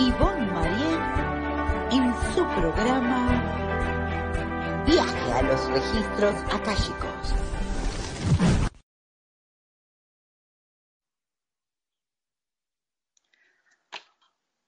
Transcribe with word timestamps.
Ivonne 0.00 0.46
Marien 0.52 1.02
en 1.90 2.14
su 2.32 2.46
programa 2.54 3.20
Viaje 4.86 5.32
a 5.32 5.42
los 5.42 5.68
registros 5.70 6.34
akáshicos. 6.52 7.34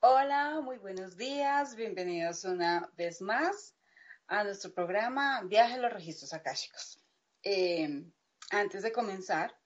Hola, 0.01 0.61
muy 0.65 0.79
buenos 0.79 1.17
días, 1.17 1.77
bienvenidos 1.77 2.43
una 2.43 2.91
vez 2.97 3.23
más 3.23 3.77
a 4.27 4.43
nuestro 4.43 4.75
programa 4.75 5.43
Viaje 5.45 5.75
a 5.75 5.79
los 5.79 5.93
registros 5.93 6.33
akáshicos. 6.33 6.99
Eh, 7.45 8.05
antes 8.51 8.83
de 8.83 8.91
comenzar, 8.91 9.57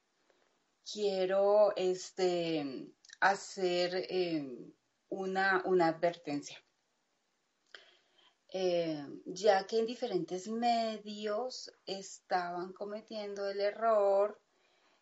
quiero 0.85 1.75
este, 1.75 2.93
hacer 3.21 3.95
eh, 4.11 4.75
una, 5.15 5.63
una 5.65 5.89
advertencia. 5.89 6.59
Eh, 8.57 9.05
ya 9.27 9.67
que 9.67 9.81
en 9.81 9.87
diferentes 9.87 10.47
medios 10.47 11.73
estaban 11.87 12.73
cometiendo 12.73 13.49
el 13.49 13.61
error 13.61 14.41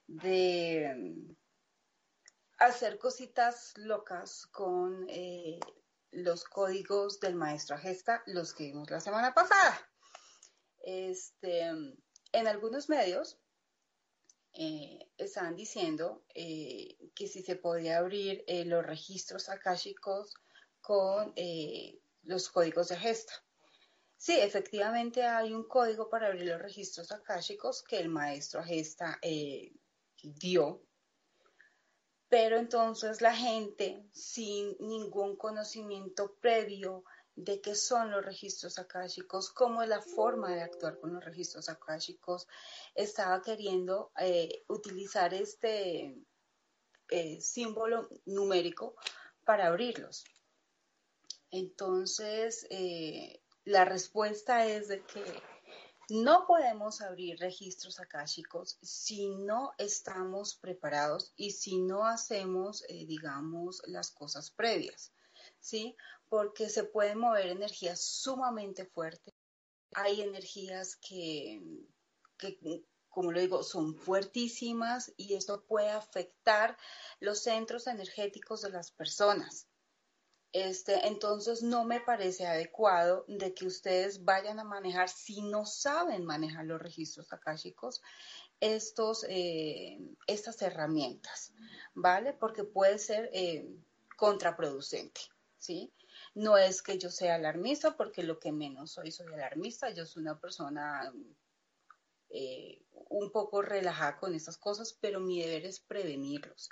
de 0.06 0.94
mm, 0.96 1.36
hacer 2.58 2.98
cositas 2.98 3.74
locas 3.76 4.46
con 4.46 5.04
eh, 5.08 5.60
los 6.12 6.44
códigos 6.44 7.20
del 7.20 7.34
maestro 7.34 7.76
Agesta, 7.76 8.22
los 8.26 8.54
que 8.54 8.64
vimos 8.64 8.90
la 8.90 9.00
semana 9.00 9.34
pasada. 9.34 9.78
Este, 10.78 11.70
en 12.32 12.46
algunos 12.46 12.88
medios 12.88 13.41
eh, 14.54 15.10
estaban 15.16 15.56
diciendo 15.56 16.24
que 16.34 17.28
si 17.28 17.42
se 17.42 17.56
podía 17.56 17.98
abrir 17.98 18.44
los 18.66 18.84
registros 18.84 19.48
akáshicos 19.48 20.34
con 20.80 21.34
los 22.22 22.48
códigos 22.50 22.88
de 22.88 22.96
gesta. 22.96 23.32
Sí, 24.22 24.38
efectivamente 24.38 25.24
hay 25.24 25.52
un 25.52 25.66
código 25.66 26.08
para 26.08 26.28
abrir 26.28 26.46
los 26.46 26.62
registros 26.62 27.10
akáshicos 27.10 27.82
que 27.82 27.98
el 27.98 28.08
maestro 28.08 28.62
gesta 28.62 29.18
eh, 29.20 29.72
dio, 30.22 30.86
pero 32.28 32.56
entonces 32.56 33.20
la 33.20 33.34
gente 33.34 34.06
sin 34.12 34.76
ningún 34.78 35.36
conocimiento 35.36 36.36
previo 36.40 37.02
de 37.36 37.60
qué 37.60 37.74
son 37.74 38.10
los 38.10 38.24
registros 38.24 38.78
akáshicos, 38.78 39.50
cómo 39.50 39.82
es 39.82 39.88
la 39.88 40.00
forma 40.00 40.50
de 40.54 40.62
actuar 40.62 40.98
con 40.98 41.14
los 41.14 41.24
registros 41.24 41.68
akáshicos, 41.68 42.46
estaba 42.94 43.40
queriendo 43.42 44.12
eh, 44.18 44.64
utilizar 44.68 45.32
este 45.32 46.16
eh, 47.08 47.40
símbolo 47.40 48.08
numérico 48.26 48.94
para 49.44 49.68
abrirlos. 49.68 50.24
Entonces, 51.50 52.66
eh, 52.70 53.40
la 53.64 53.84
respuesta 53.84 54.66
es 54.66 54.88
de 54.88 55.02
que 55.04 55.24
no 56.08 56.46
podemos 56.46 57.00
abrir 57.00 57.38
registros 57.38 57.98
akáshicos 58.00 58.78
si 58.82 59.28
no 59.28 59.72
estamos 59.78 60.56
preparados 60.56 61.32
y 61.36 61.52
si 61.52 61.78
no 61.78 62.04
hacemos, 62.04 62.84
digamos, 62.88 63.82
las 63.86 64.10
cosas 64.10 64.50
previas, 64.50 65.12
¿sí? 65.62 65.96
Porque 66.28 66.68
se 66.68 66.84
pueden 66.84 67.18
mover 67.18 67.46
energías 67.46 68.02
sumamente 68.02 68.84
fuertes. 68.84 69.34
Hay 69.94 70.20
energías 70.20 70.96
que, 70.96 71.62
como 73.08 73.32
lo 73.32 73.40
digo, 73.40 73.62
son 73.62 73.94
fuertísimas 73.94 75.12
y 75.16 75.34
esto 75.34 75.64
puede 75.64 75.90
afectar 75.90 76.76
los 77.20 77.42
centros 77.42 77.86
energéticos 77.86 78.62
de 78.62 78.70
las 78.70 78.90
personas. 78.90 79.68
Este, 80.52 81.06
entonces 81.06 81.62
no 81.62 81.84
me 81.84 82.00
parece 82.00 82.46
adecuado 82.46 83.24
de 83.26 83.54
que 83.54 83.66
ustedes 83.66 84.22
vayan 84.22 84.60
a 84.60 84.64
manejar, 84.64 85.08
si 85.08 85.40
no 85.40 85.64
saben 85.64 86.26
manejar 86.26 86.66
los 86.66 86.80
registros 86.80 87.32
akáshicos, 87.32 88.02
estos, 88.60 89.24
eh, 89.28 89.98
estas 90.26 90.60
herramientas, 90.60 91.52
¿vale? 91.94 92.34
Porque 92.34 92.64
puede 92.64 92.98
ser 92.98 93.30
eh, 93.32 93.66
contraproducente, 94.16 95.22
¿sí? 95.62 95.92
No 96.34 96.58
es 96.58 96.82
que 96.82 96.98
yo 96.98 97.08
sea 97.08 97.36
alarmista, 97.36 97.96
porque 97.96 98.24
lo 98.24 98.38
que 98.40 98.50
menos 98.52 98.90
soy, 98.90 99.12
soy 99.12 99.32
alarmista, 99.32 99.90
yo 99.90 100.04
soy 100.04 100.22
una 100.22 100.40
persona 100.40 101.12
eh, 102.30 102.82
un 102.90 103.30
poco 103.30 103.62
relajada 103.62 104.18
con 104.18 104.34
estas 104.34 104.58
cosas, 104.58 104.98
pero 105.00 105.20
mi 105.20 105.40
deber 105.40 105.66
es 105.66 105.78
prevenirlos. 105.78 106.68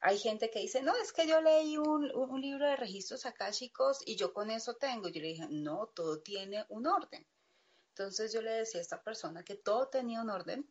Hay 0.00 0.18
gente 0.18 0.50
que 0.50 0.60
dice, 0.60 0.82
no, 0.82 0.96
es 0.96 1.12
que 1.12 1.28
yo 1.28 1.42
leí 1.42 1.76
un, 1.76 2.40
libro 2.40 2.66
de 2.66 2.76
registros 2.76 3.26
akáshicos 3.26 3.98
y 4.04 4.16
yo 4.16 4.32
con 4.32 4.50
eso 4.50 4.74
tengo. 4.74 5.08
Yo 5.08 5.20
le 5.20 5.28
dije, 5.28 5.46
no, 5.50 5.88
todo 5.94 6.20
tiene 6.20 6.64
un 6.70 6.86
orden. 6.86 7.26
Entonces 7.90 8.32
yo 8.32 8.40
le 8.40 8.52
decía 8.52 8.80
a 8.80 8.82
esta 8.82 9.02
persona 9.02 9.44
que 9.44 9.56
todo 9.56 9.88
tenía 9.88 10.22
un 10.22 10.30
orden, 10.30 10.68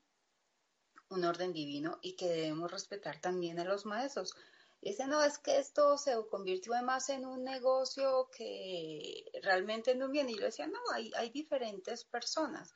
un 1.09 1.23
orden 1.23 1.53
divino 1.53 1.99
y 2.01 2.15
que 2.15 2.27
debemos 2.27 2.71
respetar 2.71 3.21
también 3.21 3.59
a 3.59 3.65
los 3.65 3.85
maestros. 3.85 4.35
Dice, 4.81 5.07
no, 5.07 5.23
es 5.23 5.37
que 5.37 5.57
esto 5.57 5.97
se 5.97 6.15
convirtió 6.29 6.73
más 6.83 7.09
en 7.09 7.25
un 7.25 7.43
negocio 7.43 8.29
que 8.35 9.25
realmente 9.43 9.95
no 9.95 10.09
viene. 10.09 10.31
Y 10.31 10.37
yo 10.37 10.45
decía, 10.45 10.67
no, 10.67 10.79
hay, 10.93 11.11
hay 11.15 11.29
diferentes 11.29 12.03
personas, 12.03 12.73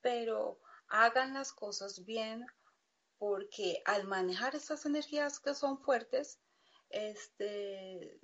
pero 0.00 0.60
hagan 0.88 1.34
las 1.34 1.52
cosas 1.52 2.04
bien, 2.04 2.46
porque 3.18 3.82
al 3.84 4.06
manejar 4.06 4.54
esas 4.54 4.86
energías 4.86 5.40
que 5.40 5.54
son 5.54 5.78
fuertes, 5.78 6.38
este, 6.90 8.20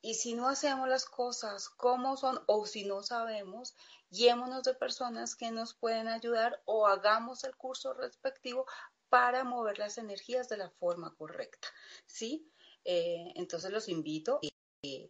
y 0.00 0.14
si 0.14 0.34
no 0.34 0.48
hacemos 0.48 0.88
las 0.88 1.06
cosas 1.06 1.68
como 1.70 2.16
son 2.16 2.38
o 2.46 2.66
si 2.66 2.84
no 2.84 3.02
sabemos, 3.02 3.74
guiémonos 4.10 4.62
de 4.62 4.74
personas 4.74 5.34
que 5.34 5.50
nos 5.50 5.74
pueden 5.74 6.08
ayudar 6.08 6.62
o 6.66 6.86
hagamos 6.86 7.42
el 7.44 7.56
curso 7.56 7.94
respectivo 7.94 8.66
para 9.14 9.44
mover 9.44 9.78
las 9.78 9.96
energías 9.96 10.48
de 10.48 10.56
la 10.56 10.70
forma 10.70 11.14
correcta, 11.14 11.68
¿sí? 12.04 12.50
Eh, 12.84 13.30
entonces 13.36 13.70
los 13.70 13.88
invito 13.88 14.40
eh, 14.82 15.08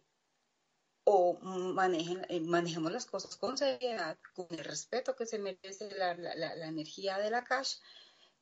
o 1.05 1.39
manejen, 1.41 2.23
eh, 2.29 2.39
manejemos 2.39 2.91
las 2.91 3.07
cosas 3.07 3.35
con 3.35 3.57
seriedad, 3.57 4.19
con 4.35 4.45
el 4.51 4.63
respeto 4.63 5.15
que 5.15 5.25
se 5.25 5.39
merece 5.39 5.89
la, 5.97 6.13
la, 6.13 6.67
energía 6.67 7.17
de 7.17 7.31
la 7.31 7.43
cash 7.43 7.77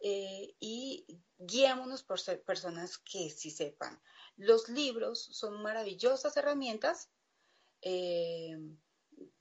eh, 0.01 0.53
y 0.59 1.05
guiémonos 1.37 2.03
por 2.03 2.19
personas 2.43 2.97
que 2.97 3.29
sí 3.29 3.49
sepan. 3.49 4.01
Los 4.35 4.67
libros 4.67 5.23
son 5.31 5.61
maravillosas 5.63 6.35
herramientas 6.35 7.09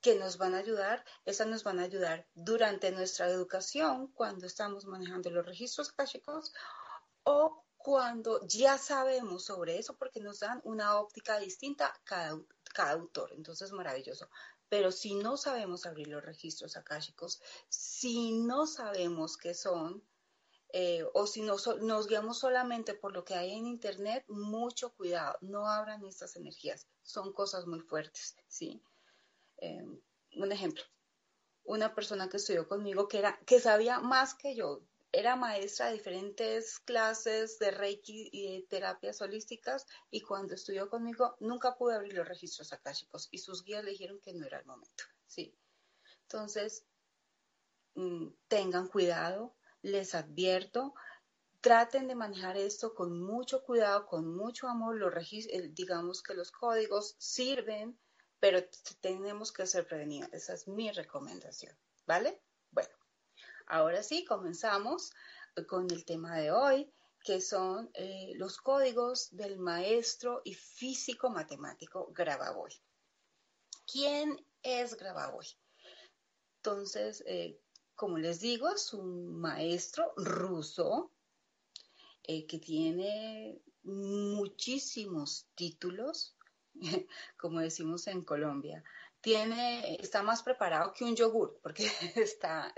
que 0.00 0.16
nos 0.16 0.36
van 0.36 0.54
a 0.54 0.58
ayudar, 0.58 1.04
esas 1.24 1.46
nos 1.46 1.64
van 1.64 1.78
a 1.78 1.84
ayudar 1.84 2.26
durante 2.34 2.90
nuestra 2.90 3.28
educación 3.28 4.08
cuando 4.08 4.46
estamos 4.46 4.84
manejando 4.84 5.30
los 5.30 5.46
registros 5.46 5.90
akashicos 5.90 6.52
o 7.24 7.64
cuando 7.76 8.40
ya 8.46 8.78
sabemos 8.78 9.44
sobre 9.44 9.78
eso 9.78 9.96
porque 9.96 10.20
nos 10.20 10.40
dan 10.40 10.60
una 10.64 10.98
óptica 10.98 11.38
distinta 11.38 11.92
cada, 12.04 12.40
cada 12.72 12.92
autor. 12.92 13.32
Entonces, 13.32 13.72
maravilloso. 13.72 14.28
Pero 14.68 14.90
si 14.90 15.14
no 15.14 15.36
sabemos 15.36 15.84
abrir 15.84 16.08
los 16.08 16.24
registros 16.24 16.76
akáshicos, 16.76 17.40
si 17.68 18.32
no 18.32 18.66
sabemos 18.66 19.36
qué 19.36 19.54
son, 19.54 20.02
eh, 20.74 21.04
o 21.12 21.26
si 21.26 21.42
nos 21.42 22.06
guiamos 22.06 22.38
solamente 22.38 22.94
por 22.94 23.12
lo 23.12 23.24
que 23.24 23.34
hay 23.34 23.52
en 23.52 23.66
Internet, 23.66 24.24
mucho 24.28 24.94
cuidado, 24.94 25.36
no 25.42 25.68
abran 25.68 26.06
estas 26.06 26.34
energías, 26.36 26.86
son 27.02 27.34
cosas 27.34 27.66
muy 27.66 27.80
fuertes, 27.80 28.36
¿sí? 28.48 28.82
Eh, 29.62 29.86
un 30.34 30.50
ejemplo, 30.50 30.82
una 31.62 31.94
persona 31.94 32.28
que 32.28 32.38
estudió 32.38 32.66
conmigo 32.66 33.06
que, 33.06 33.20
era, 33.20 33.38
que 33.46 33.60
sabía 33.60 34.00
más 34.00 34.34
que 34.34 34.56
yo, 34.56 34.82
era 35.12 35.36
maestra 35.36 35.86
de 35.86 35.92
diferentes 35.92 36.80
clases 36.80 37.60
de 37.60 37.70
Reiki 37.70 38.28
y 38.32 38.54
de 38.54 38.66
terapias 38.66 39.20
holísticas 39.20 39.86
y 40.10 40.22
cuando 40.22 40.54
estudió 40.54 40.90
conmigo 40.90 41.36
nunca 41.38 41.76
pude 41.76 41.94
abrir 41.94 42.14
los 42.14 42.26
registros 42.26 42.72
akáshicos 42.72 43.28
y 43.30 43.38
sus 43.38 43.62
guías 43.62 43.84
le 43.84 43.92
dijeron 43.92 44.18
que 44.20 44.34
no 44.34 44.44
era 44.44 44.58
el 44.58 44.66
momento, 44.66 45.04
¿sí? 45.28 45.54
Entonces, 46.22 46.84
mm, 47.94 48.30
tengan 48.48 48.88
cuidado, 48.88 49.54
les 49.82 50.16
advierto, 50.16 50.92
traten 51.60 52.08
de 52.08 52.16
manejar 52.16 52.56
esto 52.56 52.94
con 52.94 53.22
mucho 53.22 53.62
cuidado, 53.62 54.06
con 54.06 54.34
mucho 54.34 54.66
amor. 54.66 54.96
Los 54.96 55.14
digamos 55.72 56.20
que 56.20 56.34
los 56.34 56.50
códigos 56.50 57.14
sirven, 57.18 57.96
pero 58.42 58.60
tenemos 59.00 59.52
que 59.52 59.68
ser 59.68 59.86
prevenidos. 59.86 60.28
Esa 60.32 60.54
es 60.54 60.66
mi 60.66 60.90
recomendación, 60.90 61.78
¿vale? 62.06 62.42
Bueno, 62.72 62.92
ahora 63.68 64.02
sí, 64.02 64.24
comenzamos 64.24 65.12
con 65.68 65.88
el 65.92 66.04
tema 66.04 66.34
de 66.34 66.50
hoy, 66.50 66.92
que 67.22 67.40
son 67.40 67.88
eh, 67.94 68.32
los 68.34 68.56
códigos 68.58 69.28
del 69.30 69.60
maestro 69.60 70.42
y 70.44 70.54
físico 70.54 71.30
matemático 71.30 72.12
Grabavoy. 72.12 72.72
¿Quién 73.86 74.44
es 74.64 74.96
Grabavoy? 74.96 75.46
Entonces, 76.56 77.22
eh, 77.28 77.60
como 77.94 78.18
les 78.18 78.40
digo, 78.40 78.68
es 78.70 78.92
un 78.92 79.40
maestro 79.40 80.14
ruso 80.16 81.12
eh, 82.24 82.44
que 82.48 82.58
tiene 82.58 83.62
muchísimos 83.84 85.46
títulos 85.54 86.36
como 87.36 87.60
decimos 87.60 88.06
en 88.06 88.22
Colombia, 88.22 88.82
tiene, 89.20 89.96
está 90.00 90.22
más 90.22 90.42
preparado 90.42 90.92
que 90.92 91.04
un 91.04 91.14
yogur, 91.14 91.58
porque 91.62 91.86
está, 92.16 92.74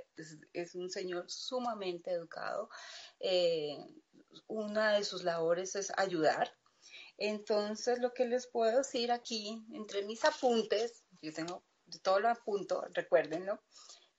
es, 0.53 0.75
un 0.75 0.91
señor 0.91 1.31
sumamente 1.31 2.13
educado. 2.13 2.69
Eh, 3.19 3.79
una 4.47 4.93
de 4.93 5.05
sus 5.05 5.25
labores 5.25 5.75
es 5.75 5.93
ayudar. 5.97 6.55
Entonces, 7.17 7.99
lo 7.99 8.13
que 8.13 8.27
les 8.27 8.47
puedo 8.47 8.79
decir 8.79 9.11
aquí, 9.11 9.65
entre 9.73 10.03
mis 10.03 10.25
apuntes, 10.25 11.05
yo 11.23 11.33
tengo 11.33 11.65
todo 12.03 12.21
lo 12.21 12.29
apunto, 12.29 12.85
recuérdenlo, 12.93 13.63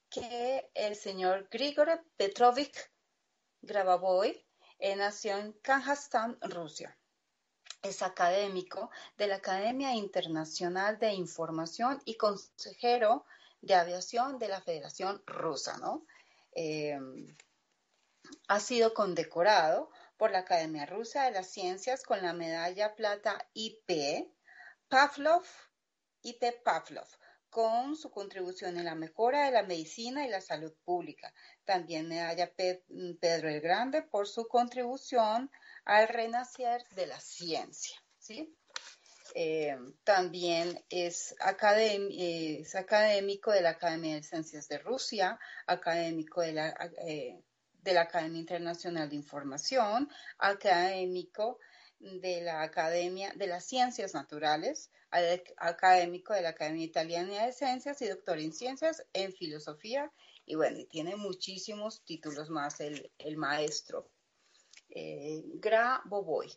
que 0.10 0.70
el 0.74 0.96
señor 0.96 1.48
Grigore 1.52 2.02
Petrovich 2.16 2.92
Grabavoy 3.62 4.46
nació 4.98 5.38
en 5.38 5.54
Kazajstán, 5.54 6.38
Rusia. 6.42 6.98
Es 7.86 8.02
académico 8.02 8.90
de 9.16 9.28
la 9.28 9.36
Academia 9.36 9.94
Internacional 9.94 10.98
de 10.98 11.14
Información 11.14 12.02
y 12.04 12.18
consejero 12.18 13.26
de 13.62 13.76
aviación 13.76 14.40
de 14.40 14.48
la 14.48 14.60
Federación 14.60 15.22
Rusa, 15.28 15.78
¿no? 15.78 16.04
Eh, 16.54 17.00
ha 18.48 18.60
sido 18.60 18.96
condecorado 18.96 19.92
por 20.18 20.32
la 20.32 20.40
Academia 20.40 20.88
Rusa 20.88 21.26
de 21.26 21.32
las 21.32 21.52
Ciencias 21.52 22.02
con 22.02 22.24
la 22.24 22.34
medalla 22.34 22.96
plata 22.96 23.48
IP 23.54 24.32
Pavlov, 24.88 25.44
IP 26.24 26.64
Pavlov, 26.64 27.08
con 27.52 27.96
su 27.96 28.10
contribución 28.10 28.78
en 28.78 28.86
la 28.86 28.96
mejora 28.96 29.46
de 29.46 29.52
la 29.52 29.62
medicina 29.62 30.26
y 30.26 30.30
la 30.30 30.42
salud 30.42 30.74
pública. 30.84 31.32
También 31.66 32.08
medalla 32.08 32.52
Pedro 32.56 33.48
el 33.48 33.62
Grande 33.62 34.02
por 34.02 34.28
su 34.28 34.48
contribución 34.48 35.52
al 35.86 36.08
renacer 36.08 36.84
de 36.96 37.08
la 37.08 37.20
ciencia. 37.20 37.98
¿sí? 38.20 38.56
Eh, 39.34 39.78
también 40.04 40.84
es, 40.90 41.36
académico 41.40 43.52
de 43.52 43.62
la 43.62 43.72
Academia 43.72 44.16
de 44.16 44.24
Ciencias 44.24 44.68
de 44.68 44.78
Rusia, 44.78 45.40
académico 45.68 46.42
de 46.42 46.54
la, 46.54 46.70
eh, 47.06 47.42
de 47.82 47.94
la 47.94 48.02
Academia 48.02 48.40
Internacional 48.40 49.10
de 49.10 49.16
Información, 49.16 50.10
académico 50.38 51.60
de 52.00 52.42
la 52.42 52.62
Academia 52.62 53.32
de 53.36 53.48
las 53.48 53.66
Ciencias 53.66 54.14
Naturales, 54.14 54.92
académico 55.58 56.34
de 56.34 56.42
la 56.42 56.50
Academia 56.50 56.86
Italiana 56.86 57.46
de 57.46 57.54
Ciencias 57.54 58.02
y 58.02 58.08
doctor 58.08 58.40
en 58.40 58.54
Ciencias 58.54 59.06
en 59.14 59.34
Filosofía. 59.34 60.12
Y 60.46 60.56
bueno, 60.56 60.86
tiene 60.90 61.16
muchísimos 61.16 62.04
títulos 62.04 62.50
más 62.50 62.80
el, 62.80 63.12
maestro. 63.38 64.10
Eh, 64.96 65.44
Gra 65.56 66.02
Boboy. 66.06 66.52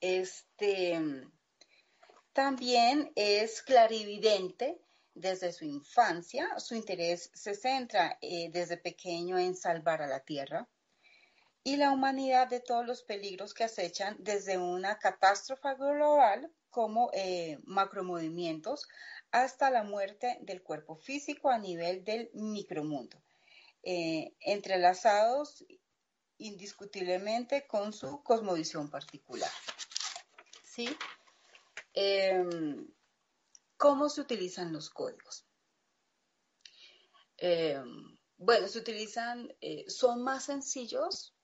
Este, 0.00 0.98
también 2.32 3.12
es 3.16 3.60
clarividente 3.60 4.80
desde 5.14 5.52
su 5.52 5.64
infancia. 5.64 6.58
Su 6.58 6.74
interés 6.74 7.30
se 7.34 7.54
centra 7.54 8.18
eh, 8.22 8.48
desde 8.50 8.76
pequeño 8.76 9.38
en 9.38 9.54
salvar 9.56 10.00
a 10.00 10.06
la 10.06 10.20
Tierra 10.20 10.68
y 11.64 11.76
la 11.76 11.90
humanidad 11.90 12.48
de 12.48 12.60
todos 12.60 12.86
los 12.86 13.02
peligros 13.02 13.54
que 13.54 13.64
acechan 13.64 14.16
desde 14.20 14.58
una 14.58 14.98
catástrofe 14.98 15.74
global 15.74 16.52
como 16.68 17.10
eh, 17.14 17.58
macromovimientos 17.64 18.86
hasta 19.30 19.70
la 19.70 19.82
muerte 19.82 20.38
del 20.42 20.62
cuerpo 20.62 20.96
físico 20.96 21.48
a 21.48 21.58
nivel 21.58 22.04
del 22.04 22.30
micromundo, 22.34 23.16
eh, 23.82 24.34
entrelazados 24.40 25.64
indiscutiblemente 26.38 27.66
con 27.66 27.92
su 27.92 28.22
cosmovisión 28.22 28.90
particular. 28.90 29.50
¿Sí? 30.64 30.88
Em, 31.92 32.88
¿Cómo 33.76 34.08
se 34.08 34.20
utilizan 34.20 34.72
los 34.72 34.90
códigos? 34.90 35.46
Em, 37.36 38.18
bueno, 38.36 38.68
se 38.68 38.78
utilizan, 38.78 39.54
eh, 39.60 39.84
son 39.88 40.22
más 40.22 40.44
sencillos 40.44 41.34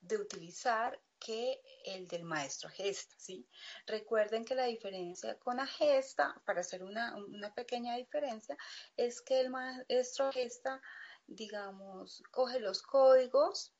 de 0.00 0.18
utilizar 0.18 1.00
que 1.18 1.60
el 1.84 2.06
del 2.08 2.24
maestro 2.24 2.68
gesta, 2.68 3.14
¿sí? 3.18 3.48
Recuerden 3.86 4.44
que 4.44 4.54
la 4.54 4.66
diferencia 4.66 5.38
con 5.38 5.56
la 5.56 5.66
gesta, 5.66 6.40
para 6.44 6.60
hacer 6.60 6.82
una, 6.82 7.16
una 7.16 7.54
pequeña 7.54 7.96
diferencia, 7.96 8.56
es 8.96 9.22
que 9.22 9.40
el 9.40 9.50
maestro 9.50 10.30
gesta, 10.32 10.80
digamos, 11.26 12.22
coge 12.30 12.60
los 12.60 12.82
códigos 12.82 13.75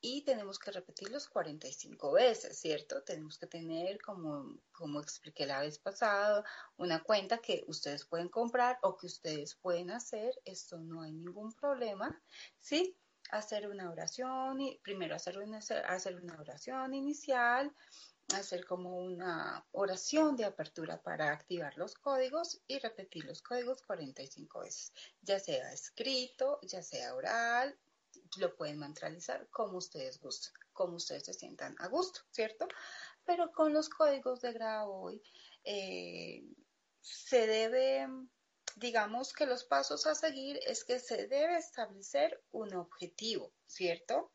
y 0.00 0.22
tenemos 0.22 0.58
que 0.58 0.70
repetirlos 0.70 1.28
45 1.28 2.12
veces, 2.12 2.58
¿cierto? 2.58 3.02
Tenemos 3.02 3.38
que 3.38 3.46
tener, 3.46 4.00
como, 4.00 4.58
como 4.72 5.00
expliqué 5.00 5.46
la 5.46 5.60
vez 5.60 5.78
pasada, 5.78 6.44
una 6.76 7.02
cuenta 7.02 7.38
que 7.38 7.64
ustedes 7.66 8.04
pueden 8.04 8.28
comprar 8.28 8.78
o 8.82 8.96
que 8.96 9.06
ustedes 9.06 9.54
pueden 9.54 9.90
hacer. 9.90 10.34
Esto 10.44 10.78
no 10.78 11.02
hay 11.02 11.12
ningún 11.12 11.52
problema, 11.52 12.20
¿sí? 12.60 12.96
hacer 13.30 13.68
una 13.68 13.90
oración, 13.90 14.60
y 14.60 14.78
primero 14.78 15.14
hacer 15.14 15.38
una, 15.38 15.58
hacer 15.58 16.16
una 16.16 16.38
oración 16.38 16.94
inicial, 16.94 17.74
hacer 18.34 18.64
como 18.66 18.98
una 18.98 19.64
oración 19.72 20.36
de 20.36 20.44
apertura 20.44 21.00
para 21.02 21.30
activar 21.32 21.76
los 21.76 21.94
códigos 21.94 22.60
y 22.66 22.78
repetir 22.78 23.24
los 23.24 23.42
códigos 23.42 23.82
45 23.82 24.60
veces, 24.60 24.92
ya 25.22 25.38
sea 25.38 25.72
escrito, 25.72 26.58
ya 26.62 26.82
sea 26.82 27.14
oral, 27.14 27.76
lo 28.38 28.54
pueden 28.56 28.78
mantralizar 28.78 29.48
como 29.50 29.78
ustedes 29.78 30.18
gusten, 30.20 30.52
como 30.72 30.96
ustedes 30.96 31.24
se 31.24 31.34
sientan 31.34 31.76
a 31.78 31.88
gusto, 31.88 32.20
¿cierto? 32.30 32.66
Pero 33.24 33.52
con 33.52 33.72
los 33.72 33.88
códigos 33.88 34.40
de 34.40 34.52
grabo 34.52 35.10
eh, 35.64 36.44
se 37.00 37.46
debe 37.46 38.08
digamos 38.76 39.32
que 39.32 39.46
los 39.46 39.64
pasos 39.64 40.06
a 40.06 40.14
seguir 40.14 40.60
es 40.66 40.84
que 40.84 41.00
se 41.00 41.26
debe 41.26 41.56
establecer 41.56 42.42
un 42.52 42.74
objetivo, 42.74 43.52
¿cierto? 43.66 44.32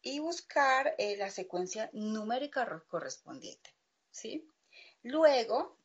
Y 0.00 0.18
buscar 0.18 0.94
eh, 0.98 1.16
la 1.16 1.30
secuencia 1.30 1.90
numérica 1.92 2.82
correspondiente, 2.88 3.74
¿sí? 4.10 4.48
Luego, 5.02 5.78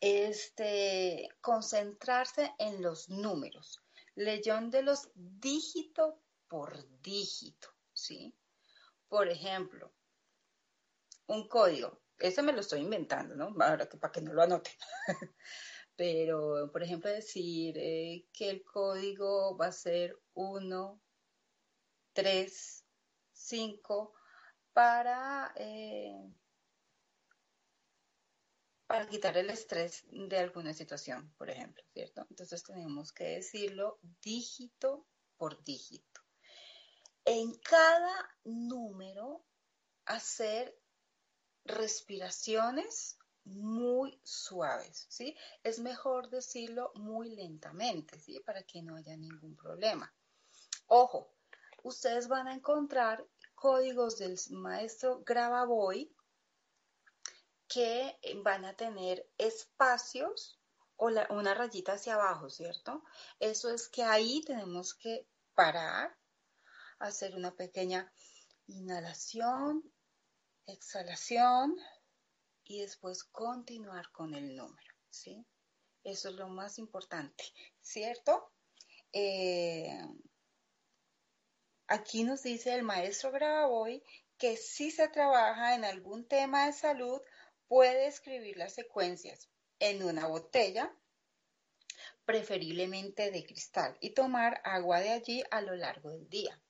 este, 0.00 1.28
concentrarse 1.40 2.52
en 2.58 2.82
los 2.82 3.08
números, 3.08 3.82
de 4.70 4.82
los 4.82 5.08
dígito 5.14 6.20
por 6.50 7.00
dígito, 7.00 7.68
¿sí? 7.92 8.34
Por 9.08 9.28
ejemplo, 9.28 9.94
un 11.28 11.48
código, 11.48 12.02
ese 12.18 12.42
me 12.42 12.52
lo 12.52 12.60
estoy 12.60 12.80
inventando, 12.80 13.36
¿no? 13.36 13.54
Ahora 13.64 13.88
que 13.88 13.96
para 13.96 14.12
que 14.12 14.20
no 14.20 14.32
lo 14.32 14.42
anoten. 14.42 14.74
pero 16.00 16.70
por 16.72 16.82
ejemplo 16.82 17.10
decir 17.10 17.76
eh, 17.78 18.26
que 18.32 18.50
el 18.50 18.64
código 18.64 19.56
va 19.56 19.66
a 19.66 19.72
ser 19.72 20.18
1, 20.32 21.00
3, 22.14 22.84
5 23.32 24.14
para, 24.72 25.52
eh, 25.56 26.32
para 28.86 29.06
quitar 29.06 29.36
el 29.36 29.50
estrés 29.50 30.04
de 30.10 30.38
alguna 30.38 30.72
situación, 30.72 31.32
por 31.36 31.50
ejemplo, 31.50 31.84
¿cierto? 31.92 32.26
Entonces 32.30 32.64
tenemos 32.64 33.12
que 33.12 33.24
decirlo 33.24 34.00
dígito 34.22 35.06
por 35.36 35.62
dígito. 35.62 36.09
En 37.24 37.54
cada 37.58 38.36
número 38.44 39.44
hacer 40.06 40.76
respiraciones 41.64 43.18
muy 43.44 44.20
suaves, 44.24 45.06
¿sí? 45.08 45.36
Es 45.62 45.78
mejor 45.78 46.30
decirlo 46.30 46.92
muy 46.94 47.30
lentamente, 47.30 48.18
¿sí? 48.18 48.40
Para 48.40 48.62
que 48.62 48.82
no 48.82 48.96
haya 48.96 49.16
ningún 49.16 49.56
problema. 49.56 50.12
Ojo, 50.86 51.32
ustedes 51.82 52.28
van 52.28 52.48
a 52.48 52.54
encontrar 52.54 53.26
códigos 53.54 54.18
del 54.18 54.38
maestro 54.50 55.22
Grabavoy 55.24 56.14
que 57.68 58.18
van 58.42 58.64
a 58.64 58.74
tener 58.74 59.30
espacios 59.38 60.58
o 60.96 61.10
una 61.30 61.54
rayita 61.54 61.92
hacia 61.94 62.14
abajo, 62.14 62.50
¿cierto? 62.50 63.04
Eso 63.38 63.70
es 63.70 63.88
que 63.88 64.02
ahí 64.02 64.42
tenemos 64.44 64.94
que 64.94 65.26
parar, 65.54 66.14
hacer 67.00 67.34
una 67.34 67.56
pequeña 67.56 68.12
inhalación, 68.66 69.82
exhalación, 70.66 71.76
y 72.64 72.82
después 72.82 73.24
continuar 73.24 74.12
con 74.12 74.32
el 74.32 74.54
número, 74.54 74.94
¿sí? 75.08 75.44
Eso 76.04 76.28
es 76.28 76.36
lo 76.36 76.48
más 76.48 76.78
importante, 76.78 77.42
¿cierto? 77.82 78.52
Eh, 79.12 80.00
aquí 81.88 82.22
nos 82.22 82.44
dice 82.44 82.72
el 82.74 82.84
maestro 82.84 83.32
Gravoy 83.32 84.04
que 84.38 84.56
si 84.56 84.92
se 84.92 85.08
trabaja 85.08 85.74
en 85.74 85.84
algún 85.84 86.28
tema 86.28 86.66
de 86.66 86.72
salud, 86.72 87.20
puede 87.66 88.06
escribir 88.06 88.56
las 88.56 88.72
secuencias 88.72 89.50
en 89.80 90.04
una 90.04 90.28
botella, 90.28 90.94
preferiblemente 92.24 93.32
de 93.32 93.44
cristal, 93.44 93.98
y 94.00 94.10
tomar 94.10 94.60
agua 94.64 95.00
de 95.00 95.10
allí 95.10 95.42
a 95.50 95.60
lo 95.60 95.74
largo 95.74 96.10
del 96.10 96.28
día. 96.28 96.62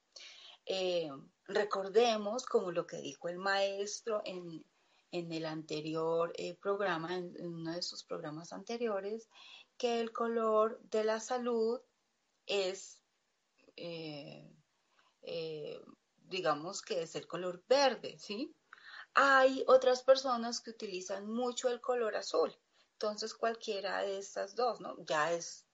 Eh, 0.73 1.11
recordemos, 1.47 2.47
como 2.47 2.71
lo 2.71 2.87
que 2.87 2.99
dijo 2.99 3.29
el 3.29 3.39
maestro 3.39 4.23
en, 4.25 4.65
en 5.11 5.33
el 5.33 5.45
anterior 5.45 6.33
eh, 6.37 6.55
programa, 6.55 7.17
en, 7.17 7.35
uno 7.45 7.73
de 7.73 7.83
sus 7.83 8.05
programas 8.05 8.53
anteriores, 8.53 9.29
que 9.77 9.99
el 9.99 10.12
color 10.12 10.81
de 10.83 11.03
la 11.03 11.19
salud 11.19 11.81
es, 12.47 13.03
eh, 13.75 14.49
digamos 16.29 16.83
que 16.83 17.03
es 17.03 17.17
el 17.17 17.27
color 17.27 17.65
verde, 17.67 18.17
¿sí? 18.21 18.55
Hay 19.15 19.65
otras 19.67 20.05
personas 20.05 20.61
que 20.61 20.71
utilizan 20.71 21.29
mucho 21.29 21.69
el 21.69 21.81
color 21.81 22.15
azul. 22.15 22.57
Entonces, 22.93 23.35
cualquiera 23.35 24.03
de 24.03 24.19
estas 24.19 24.55
dos, 24.55 24.81
¿no? 24.81 24.95
Ya 25.05 25.33
es 25.33 25.67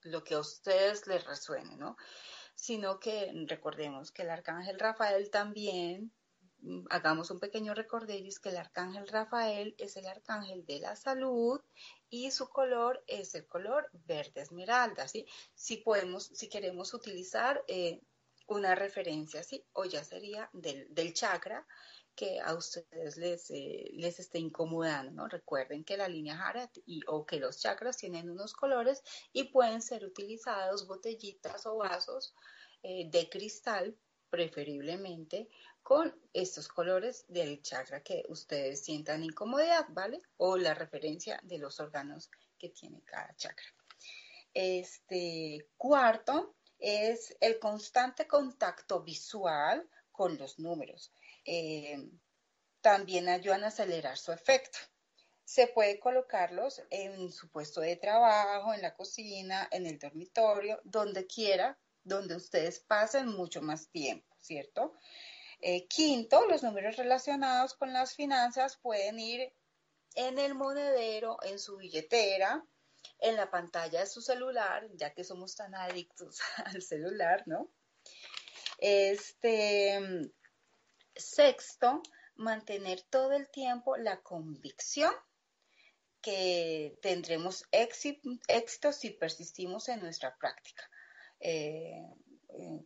lo 0.00 0.24
que 0.24 0.34
a 0.34 0.40
ustedes 0.40 1.06
les 1.06 1.24
resuene, 1.24 1.76
¿no? 1.76 1.96
Sino 2.58 2.98
que 2.98 3.32
recordemos 3.46 4.10
que 4.10 4.22
el 4.22 4.30
arcángel 4.30 4.80
Rafael 4.80 5.30
también, 5.30 6.12
mm, 6.60 6.86
hagamos 6.90 7.30
un 7.30 7.38
pequeño 7.38 7.72
recorderis 7.72 8.40
que 8.40 8.48
el 8.48 8.56
arcángel 8.56 9.06
Rafael 9.06 9.76
es 9.78 9.96
el 9.96 10.06
arcángel 10.06 10.66
de 10.66 10.80
la 10.80 10.96
salud 10.96 11.60
y 12.10 12.32
su 12.32 12.48
color 12.48 13.04
es 13.06 13.36
el 13.36 13.46
color 13.46 13.88
verde 13.92 14.40
esmeralda, 14.40 15.06
¿sí? 15.06 15.24
Si 15.54 15.76
podemos, 15.76 16.24
si 16.24 16.48
queremos 16.48 16.94
utilizar 16.94 17.62
eh, 17.68 18.00
una 18.48 18.74
referencia, 18.74 19.44
¿sí? 19.44 19.64
O 19.72 19.84
ya 19.84 20.02
sería 20.02 20.50
del, 20.52 20.92
del 20.92 21.14
chakra, 21.14 21.64
que 22.18 22.40
a 22.40 22.52
ustedes 22.54 23.16
les, 23.16 23.48
eh, 23.52 23.90
les 23.92 24.18
esté 24.18 24.40
incomodando, 24.40 25.12
¿no? 25.12 25.28
Recuerden 25.28 25.84
que 25.84 25.96
la 25.96 26.08
línea 26.08 26.36
Harat 26.36 26.76
y, 26.84 27.00
o 27.06 27.24
que 27.24 27.38
los 27.38 27.60
chakras 27.60 27.96
tienen 27.96 28.28
unos 28.28 28.54
colores 28.54 29.04
y 29.32 29.44
pueden 29.44 29.80
ser 29.80 30.04
utilizados 30.04 30.88
botellitas 30.88 31.64
o 31.66 31.76
vasos 31.76 32.34
eh, 32.82 33.08
de 33.08 33.28
cristal, 33.30 33.96
preferiblemente, 34.30 35.48
con 35.80 36.12
estos 36.32 36.66
colores 36.66 37.24
del 37.28 37.62
chakra 37.62 38.02
que 38.02 38.24
ustedes 38.28 38.84
sientan 38.84 39.22
incomodidad, 39.22 39.86
¿vale? 39.90 40.20
O 40.38 40.56
la 40.56 40.74
referencia 40.74 41.38
de 41.44 41.58
los 41.58 41.78
órganos 41.78 42.32
que 42.58 42.70
tiene 42.70 43.00
cada 43.04 43.32
chakra. 43.36 43.66
Este 44.52 45.68
cuarto 45.76 46.56
es 46.80 47.36
el 47.40 47.60
constante 47.60 48.26
contacto 48.26 49.04
visual 49.04 49.88
con 50.10 50.36
los 50.36 50.58
números. 50.58 51.12
Eh, 51.50 52.10
también 52.82 53.26
ayudan 53.26 53.64
a 53.64 53.68
acelerar 53.68 54.18
su 54.18 54.32
efecto. 54.32 54.78
Se 55.44 55.66
puede 55.66 55.98
colocarlos 55.98 56.82
en 56.90 57.32
su 57.32 57.50
puesto 57.50 57.80
de 57.80 57.96
trabajo, 57.96 58.74
en 58.74 58.82
la 58.82 58.94
cocina, 58.94 59.66
en 59.72 59.86
el 59.86 59.98
dormitorio, 59.98 60.78
donde 60.84 61.26
quiera, 61.26 61.78
donde 62.04 62.36
ustedes 62.36 62.80
pasen 62.80 63.28
mucho 63.28 63.62
más 63.62 63.88
tiempo, 63.88 64.36
¿cierto? 64.38 64.92
Eh, 65.62 65.88
quinto, 65.88 66.44
los 66.46 66.62
números 66.62 66.96
relacionados 66.96 67.72
con 67.72 67.94
las 67.94 68.14
finanzas 68.14 68.76
pueden 68.76 69.18
ir 69.18 69.50
en 70.16 70.38
el 70.38 70.54
monedero, 70.54 71.38
en 71.44 71.58
su 71.58 71.78
billetera, 71.78 72.62
en 73.20 73.36
la 73.36 73.50
pantalla 73.50 74.00
de 74.00 74.06
su 74.06 74.20
celular, 74.20 74.86
ya 74.96 75.14
que 75.14 75.24
somos 75.24 75.56
tan 75.56 75.74
adictos 75.74 76.40
al 76.66 76.82
celular, 76.82 77.42
¿no? 77.46 77.70
Este, 78.76 80.30
Sexto, 81.18 82.02
mantener 82.36 83.02
todo 83.02 83.32
el 83.32 83.48
tiempo 83.50 83.96
la 83.96 84.22
convicción 84.22 85.12
que 86.20 86.98
tendremos 87.02 87.64
éxito, 87.70 88.92
si 88.92 89.10
persistimos 89.10 89.88
en 89.88 90.00
nuestra 90.00 90.36
práctica. 90.36 90.88
Eh, 91.40 92.02
eh, 92.50 92.84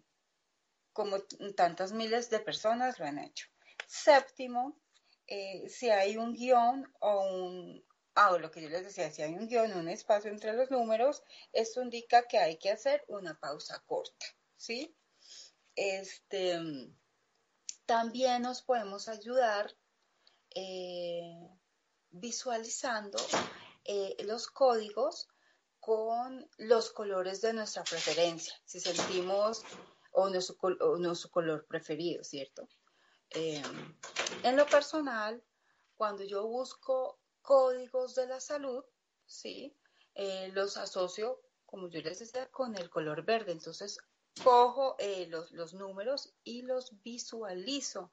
como 0.93 1.21
tantas 1.57 1.93
miles 1.93 2.29
de 2.31 2.41
personas 2.41 2.99
lo 2.99 3.07
han 3.07 3.19
hecho. 3.19 3.47
Séptimo, 3.87 4.79
eh, 5.27 5.69
si 5.69 5.91
hay 5.91 6.17
un 6.17 6.35
guion 6.35 6.93
o 7.01 7.21
un, 7.21 7.85
ah, 8.15 8.37
lo 8.39 8.51
que 8.51 8.63
yo 8.63 8.69
les 8.69 8.85
decía, 8.85 9.11
si 9.11 9.23
hay 9.23 9.35
un 9.35 9.49
guion, 9.49 9.73
un 9.73 9.89
espacio 9.89 10.31
entre 10.31 10.53
los 10.53 10.71
números, 10.71 11.23
esto 11.53 11.83
indica 11.83 12.27
que 12.27 12.39
hay 12.39 12.59
que 12.59 12.71
hacer 12.71 13.05
una 13.09 13.39
pausa 13.39 13.83
corta, 13.87 14.27
¿sí? 14.57 14.95
Este, 15.75 16.61
también 17.87 18.43
nos 18.43 18.63
podemos 18.63 19.09
ayudar 19.09 19.75
eh, 20.55 21.49
visualizando 22.11 23.19
eh, 23.85 24.17
los 24.25 24.49
códigos 24.49 25.29
con 25.81 26.49
los 26.59 26.93
colores 26.93 27.41
de 27.41 27.55
nuestra 27.55 27.83
preferencia, 27.83 28.55
si 28.65 28.79
sentimos 28.79 29.65
o 30.13 30.29
nuestro, 30.29 31.31
color 31.31 31.67
preferido, 31.67 32.23
¿cierto? 32.23 32.69
Eh, 33.31 33.63
en 34.43 34.57
lo 34.57 34.67
personal, 34.67 35.43
cuando 35.97 36.23
yo 36.23 36.47
busco 36.47 37.19
códigos 37.41 38.15
de 38.15 38.27
la 38.27 38.41
salud, 38.41 38.85
¿sí? 39.27 39.77
los 40.53 40.77
asocio, 40.77 41.41
como 41.65 41.89
yo 41.89 42.03
les 42.03 42.19
decía, 42.19 42.47
con 42.51 42.77
el 42.77 42.91
color 42.91 43.25
verde. 43.25 43.53
Entonces, 43.53 43.99
cojo 44.43 44.97
eh, 44.99 45.27
los, 45.29 45.75
números 45.75 46.35
y 46.43 46.63
los 46.63 47.03
visualizo 47.03 48.11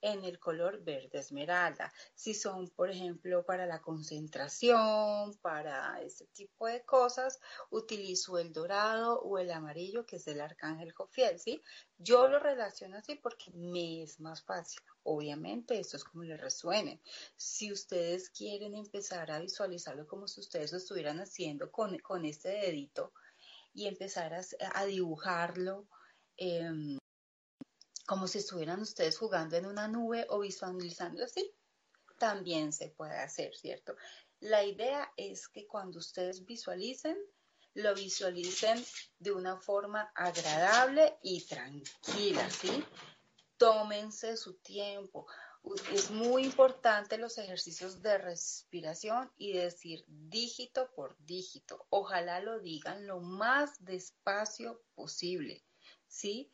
en 0.00 0.24
el 0.24 0.38
color 0.38 0.82
verde 0.82 1.18
esmeralda. 1.18 1.92
Si 2.14 2.34
son, 2.34 2.68
por 2.68 2.90
ejemplo, 2.90 3.44
para 3.44 3.66
la 3.66 3.80
concentración, 3.80 5.36
para 5.42 6.00
ese 6.02 6.26
tipo 6.28 6.66
de 6.66 6.84
cosas, 6.84 7.38
utilizo 7.70 8.38
el 8.38 8.52
dorado 8.52 9.20
o 9.20 9.38
el 9.38 9.50
amarillo, 9.50 10.06
que 10.06 10.16
es 10.16 10.26
el 10.26 10.40
arcángel 10.40 10.92
Jofiel, 10.92 11.38
¿sí? 11.38 11.62
Yo 11.98 12.28
lo 12.28 12.38
relaciono 12.38 12.96
así 12.96 13.16
porque 13.16 13.50
me 13.52 14.02
es 14.02 14.20
más 14.20 14.42
fácil. 14.42 14.80
Obviamente, 15.02 15.78
esto 15.78 15.96
es 15.96 16.04
como 16.04 16.24
les 16.24 16.40
resuene. 16.40 17.00
Si 17.36 17.72
ustedes 17.72 18.30
quieren 18.30 18.74
empezar 18.74 19.30
a 19.30 19.38
visualizarlo 19.38 20.06
como 20.06 20.26
si 20.26 20.40
ustedes 20.40 20.72
lo 20.72 20.78
estuvieran 20.78 21.20
haciendo 21.20 21.70
con, 21.70 21.98
con 21.98 22.24
este 22.24 22.48
dedito, 22.48 23.12
y 23.72 23.86
empezar 23.86 24.32
a, 24.34 24.84
dibujarlo 24.84 25.86
em, 26.36 26.98
como 28.06 28.26
si 28.26 28.38
estuvieran 28.38 28.80
ustedes 28.80 29.18
jugando 29.18 29.56
en 29.56 29.66
una 29.66 29.88
nube 29.88 30.26
o 30.28 30.40
visualizando 30.40 31.24
así. 31.24 31.54
También 32.18 32.72
se 32.72 32.88
puede 32.88 33.16
hacer, 33.16 33.54
¿cierto? 33.54 33.96
La 34.40 34.64
idea 34.64 35.12
es 35.16 35.48
que 35.48 35.66
cuando 35.66 35.98
ustedes 35.98 36.44
visualicen, 36.44 37.16
lo 37.74 37.94
visualicen 37.94 38.84
de 39.18 39.32
una 39.32 39.56
forma 39.58 40.10
agradable 40.14 41.18
y 41.22 41.46
tranquila, 41.46 42.50
¿sí? 42.50 42.84
Tómense 43.56 44.36
su 44.36 44.54
tiempo 44.54 45.26
es 45.92 46.10
muy 46.10 46.44
importante 46.44 47.18
los 47.18 47.38
ejercicios 47.38 48.02
de 48.02 48.18
respiración 48.18 49.30
y 49.36 49.52
decir 49.52 50.04
dígito 50.08 50.90
por 50.94 51.16
dígito. 51.24 51.86
Ojalá 51.90 52.40
lo 52.40 52.60
digan 52.60 53.06
lo 53.06 53.20
más 53.20 53.84
despacio 53.84 54.82
posible, 54.94 55.64
¿sí? 56.06 56.50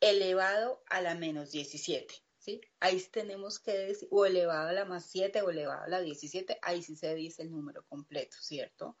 elevado 0.00 0.82
a 0.88 1.00
la 1.00 1.14
menos 1.14 1.52
17. 1.52 2.25
¿Sí? 2.46 2.60
Ahí 2.78 3.02
tenemos 3.10 3.58
que 3.58 3.72
decir, 3.72 4.06
o 4.12 4.24
elevado 4.24 4.68
a 4.68 4.72
la 4.72 4.84
más 4.84 5.06
7 5.06 5.42
o 5.42 5.50
elevado 5.50 5.82
a 5.82 5.88
la 5.88 6.00
17, 6.00 6.60
ahí 6.62 6.80
sí 6.80 6.94
se 6.94 7.12
dice 7.16 7.42
el 7.42 7.50
número 7.50 7.84
completo, 7.86 8.36
¿cierto? 8.40 8.96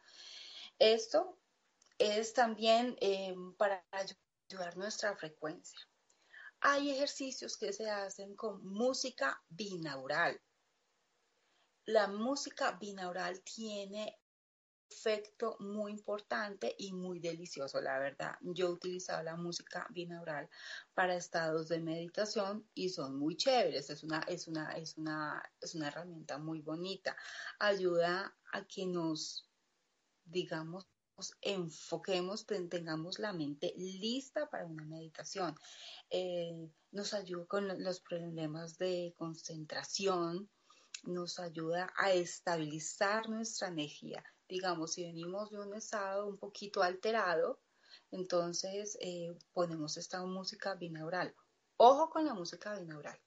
Esto 0.80 1.38
es 1.96 2.32
también 2.32 2.96
eh, 3.00 3.36
para 3.56 3.86
ayudar 3.92 4.76
nuestra 4.76 5.16
frecuencia. 5.16 5.78
Hay 6.58 6.90
ejercicios 6.90 7.56
que 7.56 7.72
se 7.72 7.88
hacen 7.88 8.34
con 8.34 8.66
música 8.66 9.40
binaural. 9.48 10.42
La 11.84 12.08
música 12.08 12.72
binaural 12.72 13.42
tiene 13.42 14.18
efecto 14.88 15.56
muy 15.60 15.92
importante 15.92 16.74
y 16.78 16.92
muy 16.92 17.18
delicioso, 17.18 17.80
la 17.80 17.98
verdad. 17.98 18.36
Yo 18.40 18.68
he 18.68 18.70
utilizado 18.72 19.22
la 19.22 19.36
música 19.36 19.86
binaural 19.90 20.48
para 20.94 21.16
estados 21.16 21.68
de 21.68 21.80
meditación 21.80 22.68
y 22.74 22.88
son 22.88 23.18
muy 23.18 23.36
chéveres. 23.36 23.90
Es 23.90 24.02
una, 24.02 24.20
es 24.28 24.46
una, 24.48 24.72
es 24.72 24.96
una, 24.96 25.42
es 25.60 25.74
una 25.74 25.88
herramienta 25.88 26.38
muy 26.38 26.60
bonita. 26.60 27.16
Ayuda 27.58 28.36
a 28.52 28.64
que 28.66 28.86
nos, 28.86 29.48
digamos, 30.24 30.86
enfoquemos, 31.40 32.46
tengamos 32.46 33.18
la 33.18 33.32
mente 33.32 33.72
lista 33.76 34.48
para 34.50 34.66
una 34.66 34.84
meditación. 34.84 35.54
Eh, 36.10 36.70
nos 36.92 37.14
ayuda 37.14 37.46
con 37.46 37.82
los 37.82 38.00
problemas 38.00 38.76
de 38.78 39.14
concentración, 39.16 40.48
nos 41.04 41.38
ayuda 41.38 41.92
a 41.96 42.12
estabilizar 42.12 43.28
nuestra 43.28 43.68
energía 43.68 44.24
digamos, 44.48 44.92
si 44.92 45.04
venimos 45.04 45.50
de 45.50 45.60
un 45.60 45.74
estado 45.74 46.26
un 46.26 46.38
poquito 46.38 46.82
alterado, 46.82 47.60
entonces 48.10 48.96
eh, 49.00 49.36
ponemos 49.52 49.96
esta 49.96 50.24
música 50.24 50.74
binaural. 50.74 51.34
Ojo 51.76 52.10
con 52.10 52.24
la 52.24 52.34
música 52.34 52.78
binaural, 52.78 53.20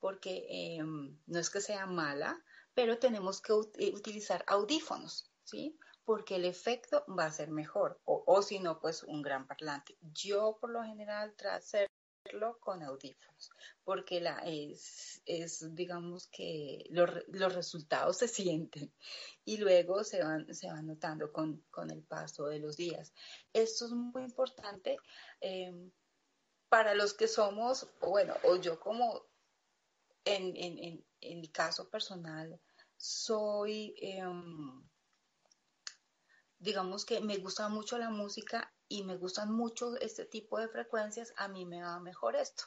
porque 0.00 0.46
em, 0.48 1.18
no 1.26 1.38
es 1.38 1.50
que 1.50 1.60
sea 1.60 1.86
mala, 1.86 2.42
pero 2.74 2.98
tenemos 2.98 3.40
que 3.40 3.52
eh, 3.78 3.92
utilizar 3.94 4.44
audífonos, 4.48 5.30
¿sí? 5.44 5.78
Porque 6.04 6.36
el 6.36 6.44
efecto 6.44 7.04
va 7.06 7.26
a 7.26 7.32
ser 7.32 7.50
mejor, 7.50 8.00
o, 8.04 8.42
si 8.42 8.58
no, 8.58 8.80
pues 8.80 9.04
un 9.04 9.22
gran 9.22 9.46
parlante. 9.46 9.96
Yo 10.00 10.58
por 10.60 10.70
lo 10.70 10.82
general 10.82 11.34
trato 11.34 11.78
de 12.24 12.58
con 12.60 12.82
audífonos, 12.82 13.50
porque 13.84 14.20
la, 14.20 14.42
es, 14.46 15.22
digamos 15.74 16.26
que 16.28 16.84
los, 16.90 17.54
resultados 17.54 18.18
se 18.18 18.28
sienten 18.28 18.92
y 19.44 19.58
luego 19.58 20.04
se 20.04 20.22
van, 20.22 20.52
se 20.54 20.68
van 20.68 20.86
notando 20.86 21.32
con, 21.32 21.62
con 21.70 21.90
el 21.90 22.02
paso 22.02 22.46
de 22.46 22.58
los 22.58 22.76
días. 22.76 23.12
Esto 23.52 23.86
es 23.86 23.92
muy 23.92 24.22
importante 24.22 24.96
em, 25.40 25.90
para 26.68 26.94
los 26.94 27.14
que 27.14 27.28
somos, 27.28 27.86
bueno, 28.00 28.34
o 28.44 28.56
yo 28.56 28.80
como 28.80 29.26
en, 30.24 30.56
en, 30.56 30.78
en, 30.78 31.06
en 31.20 31.40
mi 31.40 31.48
caso 31.48 31.88
personal, 31.90 32.58
soy, 32.96 33.94
em, 33.98 34.82
digamos 36.58 37.04
que 37.04 37.20
me 37.20 37.36
gusta 37.36 37.68
mucho 37.68 37.98
la 37.98 38.08
música 38.08 38.73
y 38.94 39.02
me 39.02 39.16
gustan 39.16 39.50
mucho 39.50 39.96
este 39.96 40.24
tipo 40.24 40.56
de 40.60 40.68
frecuencias, 40.68 41.34
a 41.36 41.48
mí 41.48 41.66
me 41.66 41.82
va 41.82 41.98
mejor 41.98 42.36
esto. 42.36 42.64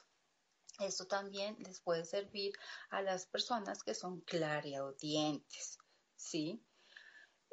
Esto 0.78 1.06
también 1.06 1.56
les 1.60 1.80
puede 1.80 2.04
servir 2.04 2.52
a 2.90 3.00
las 3.00 3.24
personas 3.24 3.82
que 3.82 3.94
son 3.94 4.20
clariaudientes, 4.20 5.78
¿sí? 6.16 6.62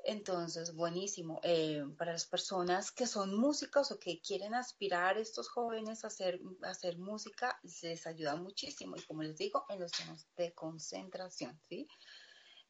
Entonces, 0.03 0.75
buenísimo. 0.75 1.39
Eh, 1.43 1.85
para 1.97 2.11
las 2.11 2.25
personas 2.25 2.91
que 2.91 3.07
son 3.07 3.33
músicos 3.39 3.91
o 3.91 3.97
que 3.97 4.19
quieren 4.19 4.53
aspirar 4.53 5.17
estos 5.17 5.47
jóvenes 5.47 6.03
a 6.03 6.07
hacer, 6.07 6.41
a 6.61 6.71
hacer 6.71 6.97
música, 6.97 7.57
les 7.81 8.05
ayuda 8.05 8.35
muchísimo. 8.35 8.97
Y 8.97 9.03
como 9.03 9.23
les 9.23 9.37
digo, 9.37 9.65
en 9.69 9.79
los 9.79 9.93
temas 9.93 10.27
de 10.35 10.53
concentración, 10.53 11.59
¿sí? 11.69 11.87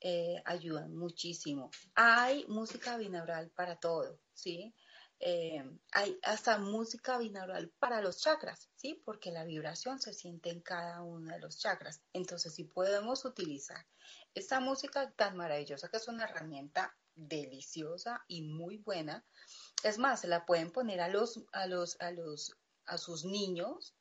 Eh, 0.02 0.40
ayudan 0.46 0.96
muchísimo. 0.96 1.72
Hay 1.96 2.46
música 2.48 2.96
binaural 2.96 3.50
para 3.50 3.78
todo, 3.78 4.20
¿sí? 4.34 4.76
Eh, 5.20 5.64
hay 5.92 6.20
hasta 6.24 6.58
música 6.58 7.18
binaural 7.18 7.72
para 7.80 8.02
los 8.02 8.22
chakras, 8.22 8.70
¿sí? 8.76 9.02
Porque 9.06 9.32
la 9.32 9.46
vibración 9.46 10.00
se 10.00 10.14
siente 10.14 10.50
en 10.50 10.62
cada 10.62 11.02
uno 11.04 11.32
de 11.32 11.40
los 11.40 11.58
chakras. 11.58 12.02
Entonces, 12.14 12.54
si 12.54 12.66
podemos 12.66 13.24
utilizar 13.26 13.86
esta 14.34 14.60
música 14.60 15.12
tan 15.12 15.38
maravillosa, 15.38 15.90
que 15.90 15.98
es 15.98 16.08
una 16.08 16.26
herramienta 16.26 16.96
deliciosa 17.16 18.24
y 18.28 18.42
muy 18.42 18.78
buena, 18.78 19.26
es 19.84 19.98
más, 19.98 20.22
se 20.22 20.28
la 20.28 20.46
pueden 20.46 20.72
poner 20.72 21.00
a 21.00 21.08
los, 21.08 21.46
a 21.54 21.66
los, 21.68 22.00
a 22.02 22.12
los, 22.12 22.56
a 22.86 22.98
sus 22.98 23.24
niños 23.24 23.96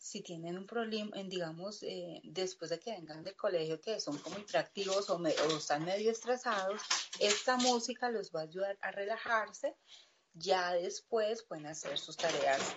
si 0.00 0.22
tienen 0.22 0.56
un 0.56 0.66
problema, 0.66 1.14
digamos, 1.24 1.82
eh, 1.82 2.22
después 2.24 2.70
de 2.70 2.80
que 2.80 2.92
vengan 2.92 3.22
del 3.22 3.36
colegio, 3.36 3.78
que 3.82 4.00
son 4.00 4.16
como 4.18 4.38
hiperactivos 4.38 5.10
o, 5.10 5.16
o, 5.16 5.26
están 5.26 5.84
medio 5.84 6.10
estresados, 6.10 6.80
esta 7.18 7.58
música 7.58 8.10
los 8.10 8.30
va 8.34 8.40
a 8.40 8.44
ayudar 8.44 8.78
a 8.80 8.90
relajarse 8.92 9.76
ya 10.34 10.72
después 10.72 11.42
pueden 11.42 11.66
hacer 11.66 11.98
sus 11.98 12.16
tareas 12.16 12.76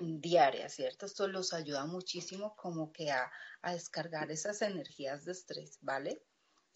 diarias, 0.00 0.74
¿cierto? 0.74 1.06
Esto 1.06 1.28
los 1.28 1.52
ayuda 1.52 1.86
muchísimo 1.86 2.54
como 2.56 2.92
que 2.92 3.10
a, 3.10 3.30
descargar 3.62 4.30
esas 4.30 4.60
energías 4.62 5.24
de 5.24 5.32
estrés, 5.32 5.78
¿vale? 5.80 6.22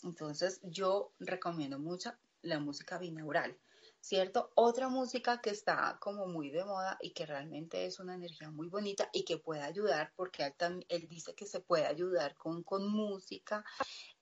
Entonces 0.03 0.61
yo 0.63 1.13
recomiendo 1.19 1.79
mucho 1.79 2.13
la 2.43 2.61
música 2.61 2.99
binaural, 2.99 3.59
¿cierto? 4.01 4.51
Otra 4.55 4.89
música 4.89 5.41
que 5.41 5.51
está 5.51 5.99
como 6.01 6.27
muy 6.27 6.51
de 6.51 6.65
moda 6.65 6.97
y 7.03 7.13
que 7.13 7.27
realmente 7.27 7.85
es 7.85 7.99
una 7.99 8.15
energía 8.15 8.51
muy 8.51 8.69
bonita 8.69 9.11
y 9.13 9.25
que 9.25 9.39
puede 9.39 9.63
ayudar, 9.63 10.13
porque 10.17 10.45
él, 10.45 10.87
él 10.89 11.09
dice 11.09 11.35
que 11.35 11.47
se 11.47 11.61
puede 11.61 11.87
ayudar 11.87 12.37
con, 12.37 12.63
con 12.63 12.89
música, 12.89 13.65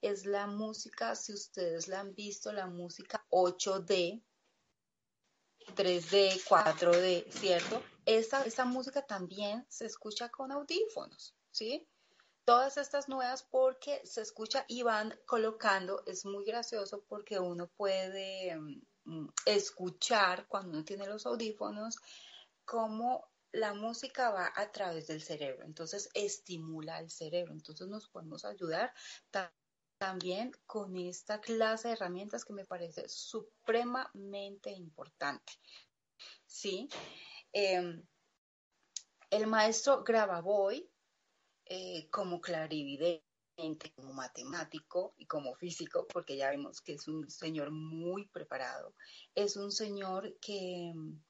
es 0.00 0.24
la 0.24 0.46
música, 0.46 1.14
si 1.14 1.32
ustedes 1.32 1.88
la 1.88 2.00
han 2.00 2.14
visto, 2.14 2.52
la 2.52 2.66
música 2.66 3.24
8D, 3.30 4.22
3D, 5.74 6.42
4D, 6.44 7.31
¿cierto? 7.31 7.83
Esta, 8.05 8.42
esta 8.44 8.64
música 8.64 9.02
también 9.02 9.66
se 9.68 9.87
escucha 9.87 10.29
con 10.29 10.52
audífonos, 10.52 11.35
¿sí? 11.50 11.88
Todas 12.44 12.76
estas 12.76 13.09
nuevas 13.09 13.42
porque 13.42 14.00
se 14.05 14.22
escucha 14.22 14.64
y 14.68 14.83
van 14.83 15.18
colocando, 15.26 16.02
es 16.07 16.24
muy 16.24 16.44
gracioso 16.44 17.05
porque 17.09 17.40
uno 17.40 17.68
puede 17.76 18.57
mm, 19.05 19.29
escuchar 19.46 20.46
cuando 20.46 20.70
uno 20.70 20.85
tiene 20.85 21.07
los 21.07 21.26
audífonos 21.26 21.96
cómo 22.64 23.29
la 23.52 23.74
música 23.74 24.31
va 24.31 24.52
a 24.55 24.70
través 24.70 25.07
del 25.07 25.22
cerebro, 25.22 25.64
entonces 25.64 26.11
estimula 26.14 27.00
el 27.00 27.11
cerebro, 27.11 27.52
entonces 27.52 27.88
nos 27.88 28.09
podemos 28.09 28.44
ayudar 28.44 28.92
también 29.98 30.52
con 30.66 30.96
esta 30.96 31.40
clase 31.40 31.88
de 31.88 31.94
herramientas 31.94 32.44
que 32.44 32.52
me 32.52 32.64
parece 32.64 33.09
supremamente 33.09 34.70
importante. 34.70 35.52
¿Sí? 36.46 36.88
Em, 37.52 38.02
el 39.30 39.46
maestro 39.46 40.02
Grabavoy, 40.04 40.88
eh, 41.64 42.09
como 42.11 42.40
clarividente, 42.40 43.22
como 43.94 44.12
matemático 44.12 45.14
y 45.16 45.26
como 45.26 45.54
físico, 45.54 46.06
porque 46.06 46.37
ya 46.37 46.50
vemos 46.50 46.80
que 46.80 46.94
es 46.94 47.09
un 47.09 47.30
señor 47.30 47.70
muy 47.70 48.28
preparado, 48.28 48.94
es 49.35 49.56
un 49.56 49.72
señor 49.72 50.38
que 50.40 50.90
em, 50.90 51.22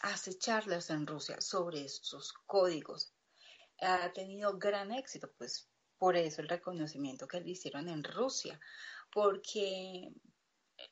hace 0.00 0.38
charlas 0.38 0.90
en 0.90 1.06
Rusia 1.06 1.40
sobre 1.40 1.84
estos 1.84 2.32
códigos. 2.46 3.12
Ha 3.80 4.12
tenido 4.12 4.56
gran 4.58 4.92
éxito, 4.92 5.32
pues 5.36 5.71
por 6.02 6.16
eso 6.16 6.40
el 6.40 6.48
reconocimiento 6.48 7.28
que 7.28 7.40
le 7.40 7.50
hicieron 7.50 7.88
en 7.88 8.02
Rusia, 8.02 8.58
porque 9.12 10.12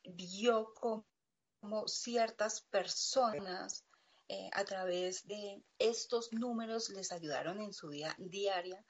vio 0.05 0.73
como 0.73 1.85
ciertas 1.85 2.61
personas 2.61 3.83
eh, 4.29 4.49
a 4.53 4.63
través 4.63 5.27
de 5.27 5.61
estos 5.79 6.31
números 6.31 6.87
les 6.91 7.11
ayudaron 7.11 7.59
en 7.59 7.73
su 7.73 7.89
vida 7.89 8.15
diaria, 8.19 8.85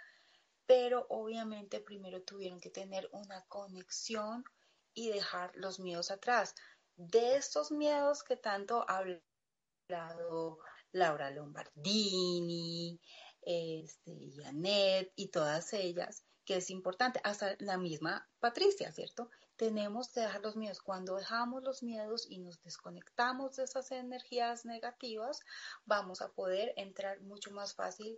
pero 0.68 1.08
obviamente 1.10 1.80
primero 1.80 2.22
tuvieron 2.22 2.60
que 2.60 2.70
tener 2.70 3.10
una 3.14 3.44
conexión 3.48 4.44
y 4.94 5.10
dejar 5.10 5.52
los 5.56 5.80
miedos 5.80 6.12
atrás. 6.12 6.54
De 6.98 7.36
estos 7.36 7.72
miedos 7.72 8.22
que 8.22 8.38
tanto 8.38 8.86
ha 8.88 9.00
hablado 9.90 10.60
Laura 10.92 11.32
Lombardini, 11.32 13.02
este, 13.41 14.32
Janet 14.36 15.12
y 15.15 15.27
todas 15.27 15.73
ellas, 15.73 16.23
que 16.45 16.58
es 16.58 16.69
importante, 16.69 17.21
hasta 17.23 17.56
la 17.60 17.77
misma 17.77 18.27
Patricia, 18.39 18.91
¿cierto? 18.91 19.30
tenemos 19.62 20.10
que 20.10 20.21
dejar 20.21 20.41
los 20.41 20.56
miedos. 20.56 20.82
Cuando 20.82 21.17
dejamos 21.17 21.62
los 21.62 21.84
miedos 21.84 22.25
y 22.27 22.39
nos 22.39 22.60
desconectamos 22.63 23.58
de 23.58 23.65
esas 23.65 23.91
energías 23.91 24.65
negativas, 24.65 25.39
vamos 25.86 26.23
a 26.23 26.30
poder 26.30 26.73
entrar 26.77 27.21
mucho 27.21 27.51
más 27.51 27.75
fácil 27.75 28.17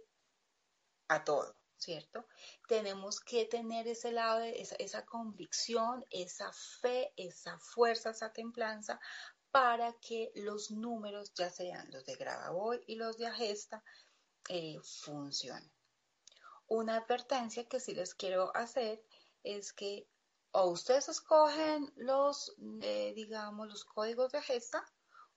a 1.10 1.26
todo. 1.26 1.54
¿cierto? 1.76 2.26
Tenemos 2.70 3.20
que 3.20 3.44
tener 3.44 3.90
ese 3.90 4.14
lado, 4.14 4.42
esa, 4.42 4.76
esa, 4.76 5.04
convicción, 5.04 6.06
esa 6.12 6.50
fe, 6.54 7.12
esa 7.18 7.60
fuerza, 7.60 8.12
esa 8.12 8.32
templanza 8.32 9.02
para 9.52 9.92
que 10.00 10.32
los 10.36 10.72
números, 10.72 11.34
ya 11.34 11.50
sean 11.50 11.92
los 11.92 12.06
de 12.06 12.16
Gravaboy 12.16 12.82
y 12.88 12.96
los 12.96 13.18
de 13.18 13.28
Agesta, 13.28 13.84
eh, 14.50 14.80
funcionen. 14.82 15.72
Una 16.68 16.98
advertencia 16.98 17.68
que 17.68 17.80
sí 17.80 17.94
les 17.94 18.16
quiero 18.16 18.56
hacer 18.56 19.04
es 19.44 19.74
que 19.74 20.08
o 20.52 20.70
ustedes 20.70 21.10
escogen 21.10 21.92
los, 21.96 22.56
eh, 22.82 23.14
digamos, 23.16 23.68
los 23.68 23.86
códigos 23.86 24.32
de 24.32 24.38
Agesta 24.38 24.86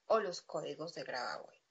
o 0.06 0.20
los 0.20 0.42
códigos 0.42 0.94
de 0.94 1.04
Gravaboy. 1.04 1.62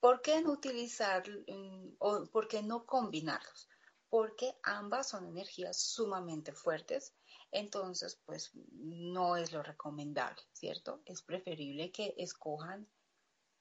¿Por 0.00 0.20
qué 0.20 0.42
no 0.42 0.52
utilizar 0.52 1.28
mm, 1.28 1.96
o 1.98 2.26
por 2.26 2.46
qué 2.46 2.62
no 2.62 2.84
combinarlos? 2.84 3.68
porque 4.10 4.54
ambas 4.62 5.08
son 5.08 5.26
energías 5.26 5.80
sumamente 5.80 6.52
fuertes, 6.52 7.14
entonces 7.50 8.20
pues 8.24 8.50
no 8.54 9.36
es 9.36 9.52
lo 9.52 9.62
recomendable, 9.62 10.40
¿cierto? 10.52 11.02
Es 11.04 11.22
preferible 11.22 11.92
que 11.92 12.14
escojan 12.16 12.88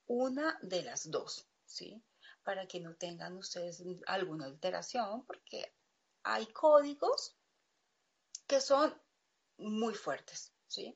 una 0.06 0.58
de 0.62 0.84
las 0.84 1.12
dos, 1.12 1.48
¿sí? 1.66 2.02
Para 2.48 2.66
que 2.66 2.80
no 2.80 2.96
tengan 2.96 3.36
ustedes 3.36 3.84
alguna 4.06 4.46
alteración, 4.46 5.26
porque 5.26 5.76
hay 6.24 6.46
códigos 6.54 7.36
que 8.48 8.62
son 8.62 8.96
muy 9.58 9.94
fuertes, 9.94 10.54
¿sí? 10.66 10.96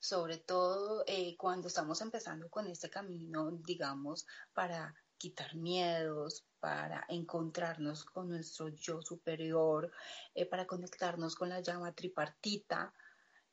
Sobre 0.00 0.38
todo 0.38 1.04
eh, 1.06 1.36
cuando 1.36 1.68
estamos 1.68 2.00
empezando 2.00 2.50
con 2.50 2.66
este 2.66 2.90
camino, 2.90 3.52
digamos, 3.52 4.26
para 4.52 4.92
quitar 5.16 5.54
miedos, 5.54 6.44
para 6.58 7.04
encontrarnos 7.08 8.04
con 8.04 8.28
nuestro 8.28 8.68
yo 8.70 9.00
superior, 9.00 9.92
eh, 10.34 10.44
para 10.44 10.66
conectarnos 10.66 11.36
con 11.36 11.50
la 11.50 11.60
llama 11.60 11.94
tripartita 11.94 12.92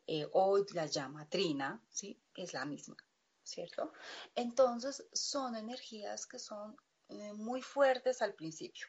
eh, 0.08 0.28
o 0.32 0.58
la 0.74 0.88
llama 0.88 1.30
trina, 1.30 1.80
¿sí? 1.88 2.20
Es 2.36 2.54
la 2.54 2.66
misma, 2.66 2.98
¿cierto? 3.44 3.94
Entonces 4.36 5.08
son 5.14 5.56
energías 5.56 6.26
que 6.26 6.40
son 6.40 6.76
eh, 7.10 7.34
muy 7.34 7.62
fuertes 7.62 8.22
al 8.22 8.36
principio, 8.36 8.88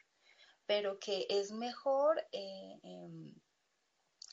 pero 0.65 0.99
que 0.99 1.25
es 1.29 1.51
mejor 1.51 2.23
em, 2.31 3.33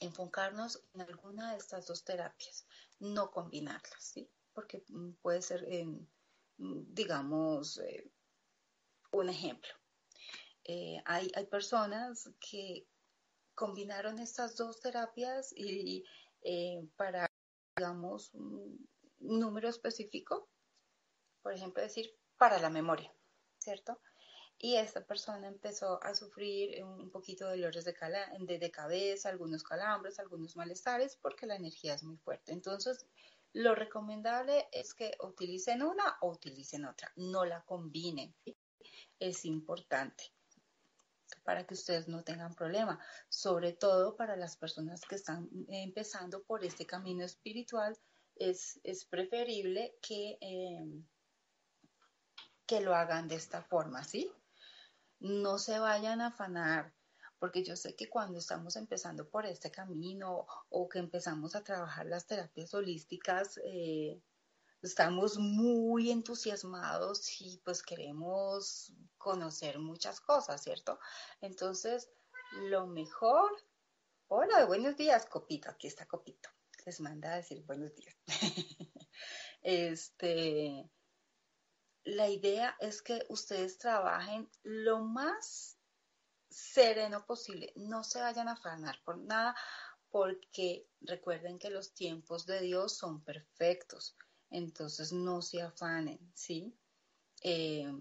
enfocarnos 0.01 0.85
en 0.95 1.03
alguna 1.03 1.53
de 1.53 1.59
estas 1.59 1.87
dos 1.87 2.05
terapias, 2.05 2.67
no 2.99 3.31
combinarlas, 3.31 4.03
¿sí? 4.03 4.31
Porque 4.53 4.85
mm, 4.89 5.13
puede 5.23 5.43
ser, 5.43 5.65
em, 5.73 6.07
digamos, 6.59 7.81
un 9.13 9.29
ejemplo. 9.29 9.71
Eh, 10.65 11.01
hay, 11.07 11.31
personas 11.47 12.29
que 12.39 12.87
combinaron 13.55 14.19
estas 14.19 14.55
dos 14.55 14.81
terapias 14.81 15.53
y 15.57 16.05
eh, 16.43 16.87
para, 16.97 17.27
digamos, 17.75 18.35
un 18.35 18.87
número 19.21 19.69
específico, 19.69 20.49
por 21.43 21.53
ejemplo, 21.53 21.83
decir, 21.83 22.15
para 22.37 22.59
la 22.59 22.71
memoria, 22.71 23.13
¿cierto? 23.59 24.01
Y 24.59 24.77
esta 24.77 25.05
persona 25.05 25.47
empezó 25.47 26.03
a 26.03 26.15
sufrir 26.15 26.83
un 26.83 27.11
poquito 27.11 27.47
de 27.47 27.57
dolores 27.57 27.85
de, 27.85 28.59
de, 28.59 28.71
cabeza, 28.71 29.29
algunos 29.29 29.63
calambres, 29.63 30.19
algunos 30.19 30.57
malestares, 30.57 31.17
porque 31.17 31.47
la 31.47 31.57
energía 31.57 31.95
es 31.95 32.03
muy 32.03 32.17
fuerte. 32.17 32.53
Entonces, 32.53 33.07
lo 33.53 33.75
recomendable 33.75 34.69
es 34.73 34.95
que 34.95 35.17
utilicen 35.23 35.83
una 35.83 36.19
o 36.21 36.33
utilicen 36.33 36.85
otra, 36.87 37.13
no 37.17 37.45
la 37.45 37.63
combinen 37.63 38.35
es 39.19 39.45
importante 39.45 40.33
para 41.45 41.67
que 41.67 41.75
ustedes 41.75 42.09
no 42.09 42.25
tengan 42.25 42.55
problema, 42.55 42.99
sobre 43.29 43.73
todo 43.73 44.17
para 44.17 44.37
las 44.37 44.57
personas 44.57 45.03
que 45.03 45.15
están 45.15 45.49
empezando 45.69 46.43
por 46.43 46.65
este 46.65 46.87
camino 46.87 47.25
espiritual, 47.25 47.97
es, 48.39 49.05
preferible 49.11 49.97
que, 50.03 50.39
em, 50.41 51.07
que 52.67 52.81
lo 52.81 52.95
hagan 52.95 53.29
de 53.29 53.37
esta 53.37 53.63
forma, 53.63 54.05
¿sí? 54.05 54.31
No 55.21 55.59
se 55.59 55.79
vayan 55.79 56.21
a 56.21 56.29
afanar, 56.29 56.95
porque 57.39 57.65
yo 57.65 57.77
sé 57.77 57.95
que 57.97 58.09
cuando 58.09 58.39
estamos 58.39 58.77
empezando 58.77 59.29
por 59.29 59.47
este 59.47 59.71
camino 59.71 60.47
o 60.71 60.89
que 60.89 60.99
empezamos 60.99 61.55
a 61.55 61.65
trabajar 61.65 62.07
las 62.07 62.27
terapias 62.27 62.75
holísticas, 62.75 63.61
eh, 63.65 64.21
estamos 64.83 65.39
muy 65.39 66.11
entusiasmados 66.11 67.41
y 67.41 67.61
pues 67.65 67.83
queremos 67.83 68.93
conocer 69.17 69.79
muchas 69.79 70.21
cosas, 70.21 70.63
¿cierto? 70.63 70.99
Entonces, 71.41 72.09
lo 72.53 72.87
mejor, 72.87 73.51
hola, 74.29 74.65
buenos 74.67 74.97
días, 74.97 75.27
Copito, 75.27 75.71
aquí 75.71 75.89
está 75.89 76.07
Copito, 76.07 76.49
les 76.89 77.01
manda 77.01 77.33
a 77.33 77.37
decir 77.37 77.63
buenos 77.65 77.95
días. 77.95 78.17
este, 79.63 80.91
la 82.05 82.29
idea 82.29 82.77
es 82.81 83.03
que 83.03 83.25
ustedes 83.29 83.79
trabajen 83.79 84.49
lo 84.63 85.01
más 85.01 85.79
sereno 86.49 87.27
posible, 87.27 87.73
no 87.77 88.03
se 88.05 88.21
vayan 88.21 88.49
a 88.49 88.53
afanar 88.53 88.99
por 89.05 89.19
nada, 89.19 89.55
porque 90.11 90.89
recuerden 91.03 91.59
que 91.59 91.69
los 91.69 91.93
tiempos 91.93 92.47
de 92.47 92.61
Dios 92.63 92.97
son 92.97 93.23
perfectos 93.23 94.17
entonces 94.51 95.13
no 95.13 95.43
se 95.43 95.61
afanen, 95.61 96.19
¿sí? 96.35 96.75
Eh, 97.43 97.93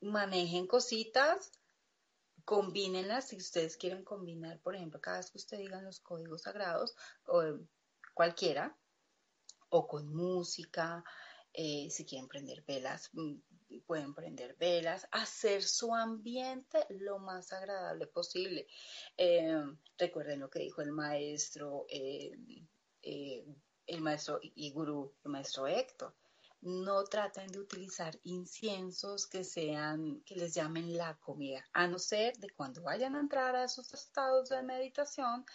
manejen 0.00 0.66
cositas, 0.66 1.52
combínenlas 2.44 3.28
si 3.28 3.36
ustedes 3.36 3.76
quieren 3.76 4.04
combinar, 4.04 4.60
por 4.60 4.74
ejemplo, 4.74 5.00
cada 5.00 5.18
vez 5.18 5.30
que 5.30 5.38
ustedes 5.38 5.62
digan 5.62 5.84
los 5.84 6.00
códigos 6.00 6.42
sagrados, 6.42 6.96
o 7.26 7.42
cualquiera, 8.18 8.76
o 9.68 9.86
con 9.86 10.12
música, 10.12 11.04
eh, 11.52 11.88
si 11.88 12.04
quieren 12.04 12.26
prender 12.26 12.64
velas, 12.66 13.10
mm, 13.12 13.34
pueden 13.86 14.12
prender 14.12 14.56
velas, 14.56 15.06
hacer 15.12 15.62
su 15.62 15.94
ambiente 15.94 16.84
lo 16.88 17.20
más 17.20 17.52
agradable 17.52 18.08
posible. 18.08 18.66
Eh, 19.16 19.62
recuerden 19.96 20.40
lo 20.40 20.50
que 20.50 20.58
dijo 20.58 20.82
el 20.82 20.90
maestro 20.90 21.86
el 23.88 24.00
maestro 24.00 24.40
y 24.42 24.70
gurú, 24.72 25.14
el 25.24 25.30
maestro 25.30 25.68
Héctor. 25.68 26.12
No 26.60 27.04
traten 27.04 27.46
de 27.52 27.60
utilizar 27.60 28.18
inciensos 28.24 29.28
que 29.28 29.44
sean, 29.44 30.22
que 30.26 30.34
les 30.34 30.54
llamen 30.54 30.96
la 30.96 31.16
comida, 31.18 31.64
a 31.72 31.86
no 31.86 32.00
ser 32.00 32.36
de 32.38 32.50
cuando 32.50 32.82
vayan 32.82 33.14
a 33.14 33.20
entrar 33.20 33.54
a 33.54 33.64
esos 33.64 33.94
estados 33.94 34.48
de 34.48 34.62
meditación, 34.64 35.46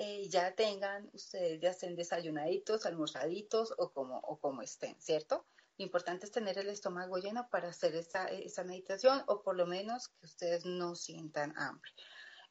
eh, 0.00 0.28
ya 0.28 0.54
tengan 0.54 1.10
ustedes, 1.12 1.60
ya 1.60 1.70
estén 1.70 1.96
desayunaditos, 1.96 2.86
almorzaditos 2.86 3.74
o 3.78 3.92
como, 3.92 4.18
o 4.20 4.38
como 4.38 4.62
estén, 4.62 4.94
¿cierto? 5.00 5.44
Lo 5.76 5.84
importante 5.84 6.24
es 6.24 6.30
tener 6.30 6.56
el 6.56 6.68
estómago 6.68 7.18
lleno 7.18 7.48
para 7.50 7.70
hacer 7.70 7.96
esa 7.96 8.64
meditación 8.64 9.24
o 9.26 9.42
por 9.42 9.56
lo 9.56 9.66
menos 9.66 10.08
que 10.08 10.26
ustedes 10.26 10.64
no 10.64 10.94
sientan 10.94 11.52
hambre. 11.58 11.90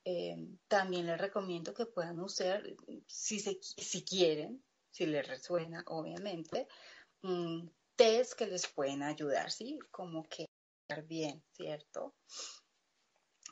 Eh, 0.03 0.35
también 0.67 1.05
les 1.05 1.19
recomiendo 1.19 1.73
que 1.73 1.85
puedan 1.85 2.19
usar, 2.19 2.63
si, 3.07 3.39
se, 3.39 3.57
si 3.61 4.03
quieren, 4.03 4.61
si 4.91 5.05
les 5.05 5.25
resuena, 5.25 5.83
obviamente, 5.87 6.67
mm, 7.21 7.65
test 7.95 8.33
que 8.33 8.47
les 8.47 8.67
pueden 8.67 9.03
ayudar, 9.03 9.51
¿sí? 9.51 9.79
Como 9.89 10.23
que 10.27 10.47
bien, 11.05 11.41
¿cierto? 11.53 12.13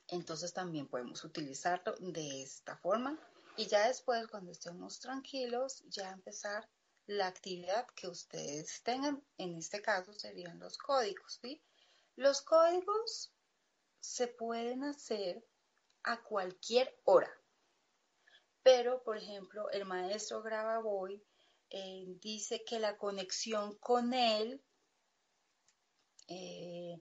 Entonces 0.09 0.53
también 0.53 0.87
podemos 0.87 1.23
utilizarlo 1.23 1.95
de 1.99 2.43
esta 2.43 2.77
forma 2.77 3.17
y 3.57 3.67
ya 3.67 3.87
después 3.87 4.27
cuando 4.27 4.51
estemos 4.51 4.99
tranquilos 4.99 5.83
ya 5.87 6.11
empezar 6.11 6.67
la 7.07 7.27
actividad 7.27 7.87
que 7.95 8.07
ustedes 8.07 8.81
tengan. 8.83 9.23
En 9.37 9.55
este 9.55 9.81
caso 9.81 10.13
serían 10.13 10.59
los 10.59 10.77
códigos, 10.77 11.39
¿sí? 11.41 11.61
Los 12.15 12.41
códigos 12.41 13.33
se 13.99 14.27
pueden 14.27 14.83
hacer 14.83 15.45
a 16.03 16.21
cualquier 16.21 16.99
hora. 17.03 17.31
Pero, 18.63 19.03
por 19.03 19.17
ejemplo, 19.17 19.69
el 19.71 19.85
maestro 19.85 20.41
graba 20.41 20.79
voy 20.79 21.23
eh, 21.69 22.05
dice 22.21 22.63
que 22.63 22.79
la 22.79 22.97
conexión 22.97 23.77
con 23.79 24.13
él 24.13 24.63
eh, 26.27 26.99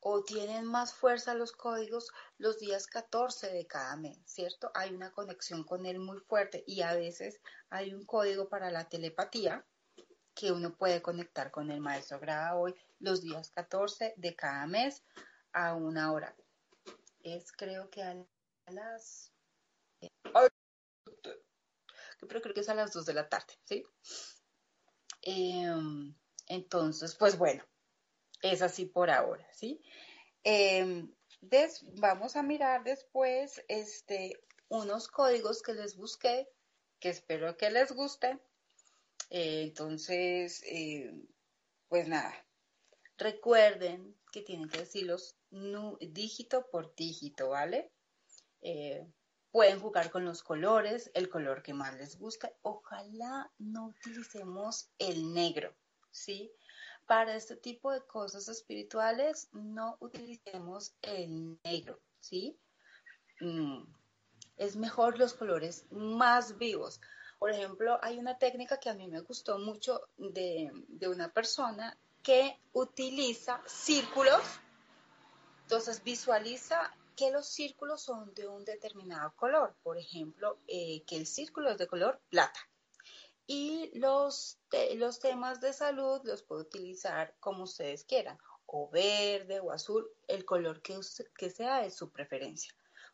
o 0.00 0.24
tienen 0.24 0.64
más 0.64 0.94
fuerza 0.94 1.34
los 1.34 1.52
códigos 1.52 2.10
los 2.38 2.58
días 2.58 2.86
14 2.86 3.52
de 3.52 3.66
cada 3.66 3.96
mes, 3.96 4.18
¿cierto? 4.24 4.70
Hay 4.74 4.94
una 4.94 5.12
conexión 5.12 5.64
con 5.64 5.86
él 5.86 5.98
muy 5.98 6.18
fuerte 6.20 6.64
y 6.66 6.82
a 6.82 6.94
veces 6.94 7.40
hay 7.68 7.94
un 7.94 8.04
código 8.06 8.48
para 8.48 8.70
la 8.70 8.88
telepatía 8.88 9.64
que 10.34 10.52
uno 10.52 10.74
puede 10.74 11.02
conectar 11.02 11.50
con 11.50 11.70
el 11.70 11.80
maestro 11.80 12.18
graba 12.18 12.58
hoy 12.58 12.74
los 12.98 13.20
días 13.20 13.50
14 13.50 14.14
de 14.16 14.34
cada 14.34 14.66
mes 14.66 15.04
a 15.52 15.74
una 15.74 16.12
hora. 16.12 16.34
Es 17.22 17.52
creo 17.52 17.90
que 17.90 18.02
a 18.02 18.16
las 18.66 19.32
pero 22.28 22.40
creo 22.40 22.54
que 22.54 22.60
es 22.60 22.68
a 22.68 22.74
las 22.74 22.92
2 22.92 23.06
de 23.06 23.14
la 23.14 23.28
tarde, 23.28 23.54
¿sí? 23.64 23.82
Em, 25.22 26.14
entonces, 26.46 27.14
pues 27.16 27.36
bueno, 27.36 27.64
es 28.42 28.62
así 28.62 28.86
por 28.86 29.10
ahora, 29.10 29.46
¿sí? 29.52 29.80
Em, 30.44 31.12
vamos 31.96 32.36
a 32.36 32.42
mirar 32.42 32.84
después 32.84 33.62
este, 33.68 34.40
unos 34.68 35.08
códigos 35.08 35.62
que 35.62 35.74
les 35.74 35.96
busqué, 35.96 36.48
que 36.98 37.10
espero 37.10 37.56
que 37.56 37.70
les 37.70 37.92
guste. 37.92 38.38
Eh, 39.30 39.62
entonces, 39.62 40.62
eh, 40.66 41.12
pues 41.88 42.08
nada, 42.08 42.34
recuerden 43.16 44.16
que 44.32 44.42
tienen 44.42 44.68
que 44.68 44.78
decirlos 44.78 45.36
dígito 46.00 46.68
por 46.70 46.94
dígito, 46.94 47.50
¿vale? 47.50 47.92
Eh, 48.62 49.06
pueden 49.50 49.80
jugar 49.80 50.10
con 50.10 50.24
los 50.24 50.42
colores, 50.42 51.10
el 51.14 51.28
color 51.28 51.62
que 51.62 51.74
más 51.74 51.94
les 51.96 52.16
guste. 52.18 52.54
Ojalá 52.62 53.52
no 53.58 53.88
utilicemos 53.88 54.90
el 54.98 55.32
negro, 55.32 55.74
¿sí? 56.10 56.52
Para 57.10 57.34
este 57.34 57.56
tipo 57.56 57.90
de 57.90 58.02
cosas 58.02 58.48
espirituales 58.48 59.48
no 59.50 59.96
utilicemos 59.98 60.94
el 61.02 61.58
negro, 61.64 61.98
¿sí? 62.20 62.56
Mm, 63.40 63.82
es 64.56 64.76
mejor 64.76 65.18
los 65.18 65.34
colores 65.34 65.86
más 65.90 66.56
vivos. 66.56 67.00
Por 67.40 67.50
ejemplo, 67.50 67.98
hay 68.00 68.16
una 68.20 68.38
técnica 68.38 68.78
que 68.78 68.90
a 68.90 68.94
mí 68.94 69.08
me 69.08 69.22
gustó 69.22 69.58
mucho 69.58 70.02
de, 70.18 70.70
una 71.08 71.32
persona 71.32 71.98
que 72.22 72.60
utiliza 72.74 73.60
círculos. 73.66 74.44
Entonces 75.62 76.04
visualiza 76.04 76.94
que 77.16 77.32
los 77.32 77.48
círculos 77.48 78.02
son 78.02 78.32
de 78.34 78.46
un 78.46 78.64
determinado 78.64 79.32
color. 79.34 79.74
Por 79.82 79.98
ejemplo, 79.98 80.58
eh, 80.68 81.02
que 81.08 81.16
el 81.16 81.26
círculo 81.26 81.72
es 81.72 81.78
de 81.78 81.88
color 81.88 82.20
plata. 82.28 82.69
Y 83.46 83.90
los, 83.98 84.60
los 84.96 85.18
temas 85.18 85.60
de 85.60 85.72
salud 85.72 86.20
los 86.24 86.42
puede 86.42 86.62
utilizar 86.62 87.34
como 87.40 87.64
ustedes 87.64 88.04
quieran, 88.04 88.38
o 88.66 88.88
verde 88.90 89.60
o 89.60 89.72
azul, 89.72 90.08
el 90.28 90.44
color 90.44 90.80
que, 90.82 90.98
que 91.36 91.50
sea 91.50 91.84
es 91.84 91.96
su 91.96 92.10
preferencia. 92.10 92.72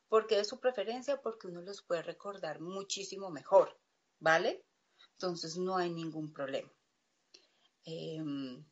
¿Por 0.09 0.27
qué 0.27 0.41
es 0.41 0.49
su 0.49 0.61
preferencia? 0.61 1.21
Porque 1.21 1.47
uno 1.47 1.63
los 1.63 1.83
puede 1.83 2.03
recordar 2.03 2.61
muchísimo 2.61 3.31
mejor, 3.31 3.79
¿vale? 4.21 4.65
Entonces 5.13 5.57
no 5.57 5.77
hay 5.77 5.91
ningún 5.91 6.33
problema. 6.33 6.71
Em, 7.85 8.65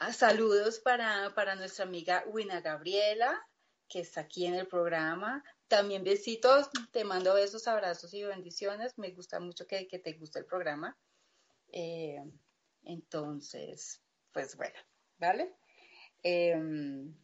Ah, 0.00 0.12
saludos 0.12 0.78
para, 0.78 1.56
nuestra 1.56 1.84
amiga 1.84 2.22
Wina 2.28 2.60
Gabriela, 2.60 3.44
que 3.88 3.98
está 3.98 4.20
aquí 4.20 4.46
en 4.46 4.54
el 4.54 4.68
programa. 4.68 5.42
También 5.68 6.02
besitos, 6.02 6.70
te 6.92 7.04
mando 7.04 7.34
besos, 7.34 7.68
abrazos 7.68 8.14
y 8.14 8.24
bendiciones. 8.24 8.98
Me 8.98 9.10
gusta 9.10 9.38
mucho 9.38 9.66
que, 9.66 9.84
te 9.86 10.12
guste 10.14 10.38
el 10.38 10.46
programa. 10.46 10.96
Eh, 11.70 12.22
entonces, 12.84 14.00
pues 14.32 14.56
bueno, 14.56 14.78
¿vale? 15.18 15.54
Em, 16.22 17.14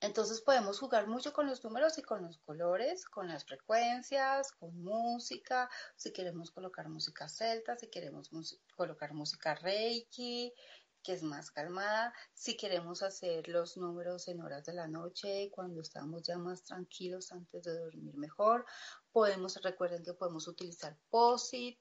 entonces 0.00 0.40
podemos 0.42 0.78
jugar 0.78 1.08
mucho 1.08 1.32
con 1.32 1.46
los 1.46 1.64
números 1.64 1.98
y 1.98 2.02
con 2.02 2.22
los 2.22 2.38
colores, 2.38 3.04
con 3.06 3.26
las 3.26 3.44
frecuencias, 3.44 4.52
con 4.52 4.80
música, 4.80 5.68
si 5.96 6.12
queremos 6.12 6.52
colocar 6.52 6.88
música 6.88 7.28
celta, 7.28 7.76
si 7.76 7.88
queremos 7.88 8.30
colocar 8.76 9.12
música 9.12 9.56
reiki, 9.56 10.52
que 11.02 11.12
es 11.12 11.22
más 11.22 11.50
calmada. 11.50 12.12
Si 12.34 12.56
queremos 12.56 13.02
hacer 13.02 13.48
los 13.48 13.76
números 13.76 14.28
en 14.28 14.40
horas 14.40 14.64
de 14.64 14.74
la 14.74 14.88
noche, 14.88 15.50
cuando 15.50 15.80
estamos 15.80 16.22
ya 16.22 16.38
más 16.38 16.64
tranquilos 16.64 17.32
antes 17.32 17.64
de 17.64 17.78
dormir 17.78 18.16
mejor, 18.16 18.66
podemos, 19.12 19.60
recuerden 19.62 20.04
que 20.04 20.14
podemos 20.14 20.48
utilizar 20.48 20.96
POSIT, 21.10 21.78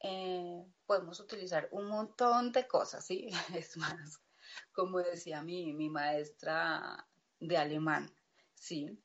eh, 0.00 0.64
podemos 0.86 1.20
utilizar 1.20 1.68
un 1.72 1.86
montón 1.86 2.52
de 2.52 2.66
cosas, 2.66 3.04
¿sí? 3.06 3.28
Es 3.54 3.76
más, 3.76 4.20
como 4.72 4.98
decía 4.98 5.42
mi, 5.42 5.72
mi 5.72 5.88
maestra 5.88 7.06
de 7.40 7.56
alemán, 7.56 8.14
¿sí? 8.54 8.98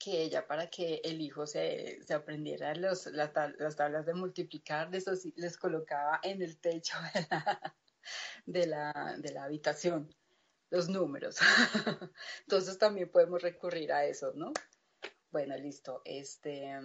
que 0.00 0.22
ella 0.22 0.46
para 0.46 0.70
que 0.70 1.02
el 1.04 1.20
hijo 1.20 1.46
se, 1.46 2.02
se 2.02 2.14
aprendiera 2.14 2.74
los, 2.74 3.06
las, 3.06 3.32
tablas 3.32 4.06
de 4.06 4.14
multiplicar, 4.14 4.90
les, 4.90 5.58
colocaba 5.58 6.18
en 6.22 6.40
el 6.40 6.58
techo 6.58 6.96
de 8.46 8.66
la, 8.66 9.16
de 9.18 9.32
la 9.32 9.44
habitación, 9.44 10.14
los 10.70 10.88
números. 10.88 11.38
Entonces 12.42 12.78
también 12.78 13.10
podemos 13.10 13.42
recurrir 13.42 13.92
a 13.92 14.04
eso, 14.04 14.32
¿no? 14.34 14.52
Bueno, 15.30 15.56
listo. 15.56 16.02
Este, 16.04 16.78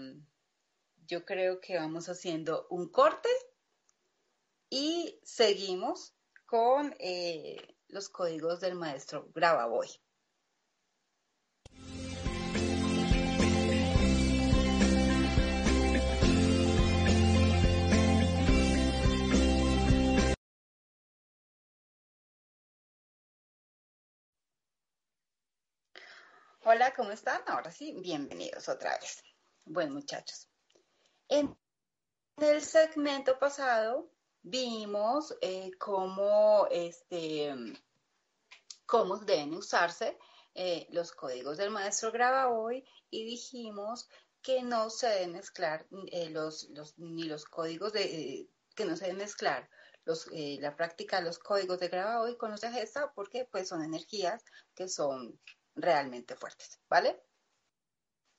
yo 1.08 1.26
creo 1.26 1.60
que 1.60 1.78
vamos 1.78 2.10
haciendo 2.10 2.68
un 2.70 2.90
corte 2.90 3.30
y 4.70 5.20
seguimos 5.24 6.16
con 6.46 6.96
eh, 7.00 7.58
los 7.88 8.10
códigos 8.10 8.60
del 8.60 8.76
maestro 8.76 9.32
Gravaboy. 9.34 9.88
Hola, 26.68 26.96
¿cómo 26.96 27.12
están? 27.12 27.44
Ahora 27.46 27.72
sí, 27.72 27.94
bienvenidos 28.02 28.68
otra 28.70 28.98
vez. 28.98 29.24
Bueno, 29.66 29.94
muchachos, 29.94 30.50
en 31.30 31.56
el 32.38 32.60
segmento 32.60 33.38
pasado 33.38 34.10
vimos 34.42 35.38
eh, 35.42 35.70
cómo, 35.78 36.68
este, 36.72 37.54
cómo 38.88 39.18
deben 39.18 39.54
usarse 39.54 40.18
eh, 40.56 40.88
los 40.90 41.12
códigos 41.12 41.58
del 41.58 41.70
maestro 41.70 42.12
Graba 42.12 42.50
hoy 42.50 42.84
y 43.12 43.26
dijimos 43.26 44.10
que 44.42 44.64
no 44.64 44.90
se 44.90 45.06
deben 45.06 45.34
mezclar 45.34 45.86
eh, 46.12 46.32
los, 46.32 46.72
ni 46.98 47.26
los 47.26 47.46
códigos 47.46 47.94
de, 47.94 48.50
que 48.76 48.86
no 48.86 48.96
se 48.96 49.04
deben 49.04 49.20
mezclar 49.20 49.70
los, 50.04 50.32
la 50.32 50.76
práctica 50.76 51.18
de 51.18 51.26
los 51.26 51.38
códigos 51.38 51.80
de 51.80 51.90
Graba 51.90 52.22
hoy 52.22 52.36
con 52.38 52.50
los 52.50 52.62
de 52.62 52.72
gesta 52.72 53.14
porque 53.14 53.48
pues 53.52 53.68
son 53.68 53.84
energías 53.84 54.44
que 54.74 54.88
son 54.88 55.40
realmente 55.76 56.36
fuertes, 56.36 56.80
¿vale? 56.90 57.22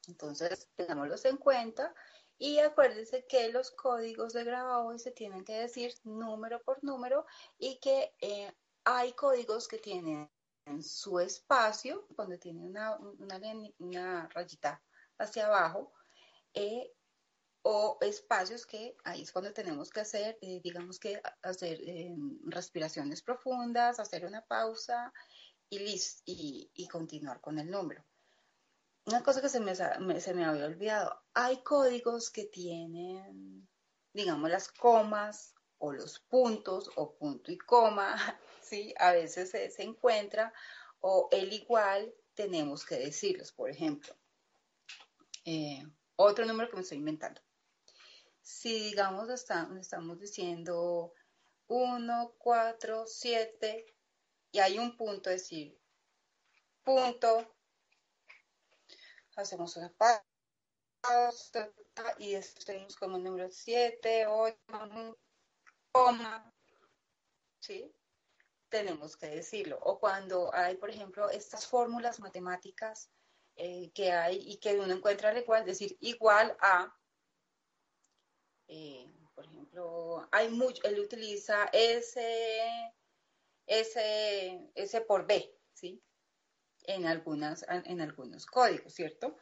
Entonces, 0.08 0.68
tengámoslos 0.76 1.24
en 1.24 1.36
cuenta 1.36 1.94
y 2.38 2.58
acuérdense 2.58 3.26
que 3.26 3.50
los 3.50 3.70
códigos 3.70 4.32
de 4.32 4.44
grabado 4.44 4.96
se 4.98 5.10
tienen 5.10 5.44
que 5.44 5.58
decir 5.58 5.94
número 6.04 6.62
por 6.62 6.82
número 6.84 7.26
y 7.58 7.78
que 7.78 8.14
eh, 8.20 8.52
hay 8.84 9.12
códigos 9.14 9.68
que 9.68 9.78
tienen 9.78 10.30
su 10.82 11.18
espacio, 11.18 12.06
donde 12.10 12.38
tiene 12.38 12.62
una, 12.62 12.96
una, 13.78 14.28
rayita 14.28 14.82
hacia 15.18 15.46
abajo, 15.46 15.92
eh, 16.54 16.92
o 17.62 17.98
espacios 18.00 18.64
que 18.64 18.96
ahí 19.04 19.22
es 19.22 19.32
cuando 19.32 19.52
tenemos 19.52 19.90
que 19.90 20.00
hacer, 20.00 20.38
eh, 20.40 20.60
digamos 20.62 21.00
que 21.00 21.20
hacer 21.42 21.80
respiraciones 22.44 23.22
profundas, 23.22 23.98
hacer 23.98 24.24
una 24.24 24.42
pausa 24.42 25.12
y, 25.70 26.70
y, 26.74 26.88
continuar 26.88 27.40
con 27.40 27.58
el 27.58 27.70
número. 27.70 28.04
Una 29.04 29.22
cosa 29.22 29.40
que 29.40 29.48
se 29.48 29.60
me, 29.60 29.74
se 29.74 30.34
me 30.34 30.44
había 30.44 30.66
olvidado, 30.66 31.20
hay 31.34 31.62
códigos 31.62 32.30
que 32.30 32.44
tienen, 32.44 33.68
digamos, 34.12 34.50
las 34.50 34.68
comas 34.68 35.54
o 35.78 35.92
los 35.92 36.20
puntos 36.20 36.90
o 36.96 37.14
punto 37.14 37.52
y 37.52 37.58
coma, 37.58 38.16
¿sí? 38.62 38.94
A 38.98 39.12
veces 39.12 39.50
se, 39.50 39.70
se 39.70 39.82
encuentra 39.82 40.52
o 41.00 41.28
el 41.30 41.52
igual 41.52 42.12
tenemos 42.34 42.84
que 42.84 42.96
decirlos, 42.96 43.52
por 43.52 43.70
ejemplo. 43.70 44.14
Eh, 45.44 45.82
otro 46.16 46.44
número 46.44 46.68
que 46.68 46.76
me 46.76 46.82
estoy 46.82 46.98
inventando. 46.98 47.40
Si 48.42 48.72
digamos 48.90 49.28
estamos 49.28 50.18
diciendo 50.20 51.12
1, 51.68 52.34
4, 52.38 53.04
7, 53.06 53.95
y 54.56 54.58
hay 54.58 54.78
un 54.78 54.96
punto, 54.96 55.28
decir, 55.28 55.78
punto, 56.82 57.54
hacemos 59.36 59.76
una 59.76 59.92
pausa 59.98 61.70
y 62.16 62.34
tenemos 62.64 62.96
como 62.96 63.18
número 63.18 63.50
7, 63.50 64.26
8, 64.26 65.18
coma, 65.92 66.54
¿sí? 67.60 67.94
Tenemos 68.70 69.18
que 69.18 69.26
decirlo. 69.26 69.78
O 69.82 70.00
cuando 70.00 70.50
hay, 70.54 70.76
por 70.78 70.88
ejemplo, 70.88 71.28
estas 71.28 71.66
fórmulas 71.66 72.18
matemáticas 72.18 73.10
eh, 73.56 73.90
que 73.92 74.10
hay 74.10 74.38
y 74.38 74.56
que 74.56 74.80
uno 74.80 74.94
encuentra 74.94 75.28
al 75.28 75.36
igual, 75.36 75.66
decir 75.66 75.98
igual 76.00 76.56
a, 76.60 76.98
eh, 78.68 79.12
por 79.34 79.44
ejemplo, 79.44 80.26
hay 80.32 80.48
mucho, 80.48 80.82
él 80.84 80.98
utiliza 80.98 81.66
ese 81.74 82.95
ese, 83.66 84.70
ese 84.74 85.00
por 85.00 85.26
B, 85.26 85.54
¿sí? 85.72 86.02
En, 86.84 87.06
algunas, 87.06 87.64
en 87.68 88.00
algunos 88.00 88.46
códigos, 88.46 88.94
¿cierto? 88.94 89.36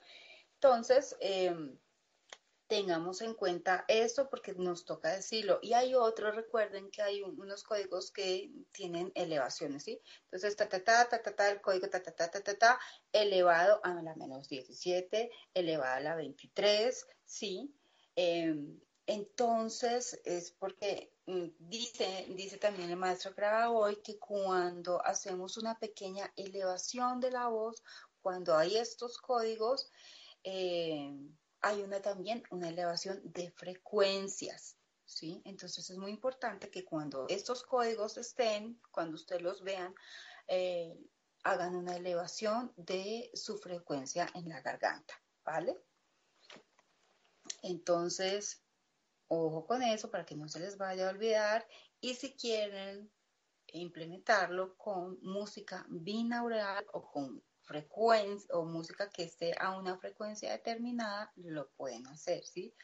Entonces, 0.55 1.17
em, 1.21 1.79
tengamos 2.67 3.21
en 3.21 3.35
cuenta 3.35 3.85
esto 3.89 4.29
porque 4.31 4.55
nos 4.55 4.85
toca 4.85 5.13
decirlo. 5.13 5.59
Y 5.63 5.75
hay 5.75 5.95
otro, 5.95 6.33
recuerden 6.33 6.91
que 6.91 7.03
hay 7.03 7.23
unos 7.23 7.63
códigos 7.63 8.11
que 8.11 8.51
tienen 8.73 9.13
elevaciones, 9.15 9.85
¿sí? 9.85 10.01
Entonces, 10.25 10.57
ta, 10.57 10.69
ta, 10.69 10.83
ta, 10.83 11.09
ta, 11.09 11.23
ta, 11.23 11.37
ta, 11.37 11.51
el 11.51 11.61
código 11.61 11.89
ta, 11.89 12.03
ta, 12.03 12.13
ta, 12.13 12.31
ta, 12.31 12.43
ta, 12.43 12.55
ta, 12.59 12.81
elevado 13.13 13.81
a 13.85 14.03
la 14.03 14.15
menos 14.17 14.49
17, 14.49 15.31
elevado 15.53 15.95
a 15.95 16.01
la 16.01 16.17
23, 16.17 17.07
¿sí? 17.25 17.75
Em, 18.17 18.81
entonces, 19.07 20.21
es 20.25 20.51
porque 20.53 21.13
mm, 21.13 21.13
dice, 21.27 22.27
dice 22.31 22.59
también 22.59 22.91
el 22.91 22.97
maestro 22.97 23.33
hoy 23.73 23.97
que 24.03 24.19
cuando 24.19 25.05
hacemos 25.05 25.57
una 25.57 25.79
pequeña 25.79 26.31
elevación 26.37 27.21
de 27.21 27.31
la 27.31 27.49
voz, 27.49 27.83
cuando 28.21 28.57
hay 28.57 28.77
estos 28.77 29.19
códigos, 29.19 29.91
eh, 30.43 31.13
hay 31.61 31.83
una 31.83 32.01
también 32.01 32.43
una 32.51 32.69
elevación 32.69 33.21
de 33.25 33.51
frecuencias, 33.53 34.77
¿sí? 35.07 35.41
Entonces 35.45 35.89
es 35.89 35.97
muy 35.97 36.11
importante 36.11 36.71
que 36.71 36.85
cuando 36.85 37.27
estos 37.29 37.63
códigos 37.63 38.19
estén, 38.19 38.81
cuando 38.91 39.17
ustedes 39.17 39.43
los 39.43 39.63
vean, 39.63 39.95
eh, 40.49 40.99
hagan 41.43 41.77
una 41.77 41.97
elevación 41.97 42.73
de 42.77 43.31
su 43.35 43.59
frecuencia 43.59 44.29
en 44.35 44.49
la 44.49 44.61
garganta, 44.61 45.15
¿vale? 45.45 45.79
Entonces, 47.63 48.63
ojo 49.35 49.66
con 49.66 49.83
eso 49.83 50.11
para 50.11 50.25
que 50.25 50.37
no 50.37 50.49
se 50.49 50.61
les 50.61 50.77
vaya 50.77 51.09
a 51.09 51.11
olvidar 51.11 51.66
y 52.01 52.14
si 52.14 52.35
quieren 52.35 53.11
implementarlo 53.68 54.77
con 54.77 55.18
música 55.23 55.87
binaural 55.88 56.87
o 56.92 57.11
con 57.11 57.42
frecuencia 57.62 58.55
o 58.55 58.64
música 58.64 59.11
que 59.11 59.25
esté 59.25 59.55
a 59.59 59.77
una 59.77 59.99
frecuencia 59.99 60.53
determinada, 60.53 61.33
lo 61.37 61.70
pueden 61.70 62.07
hacer, 62.09 62.44
¿sí? 62.44 62.75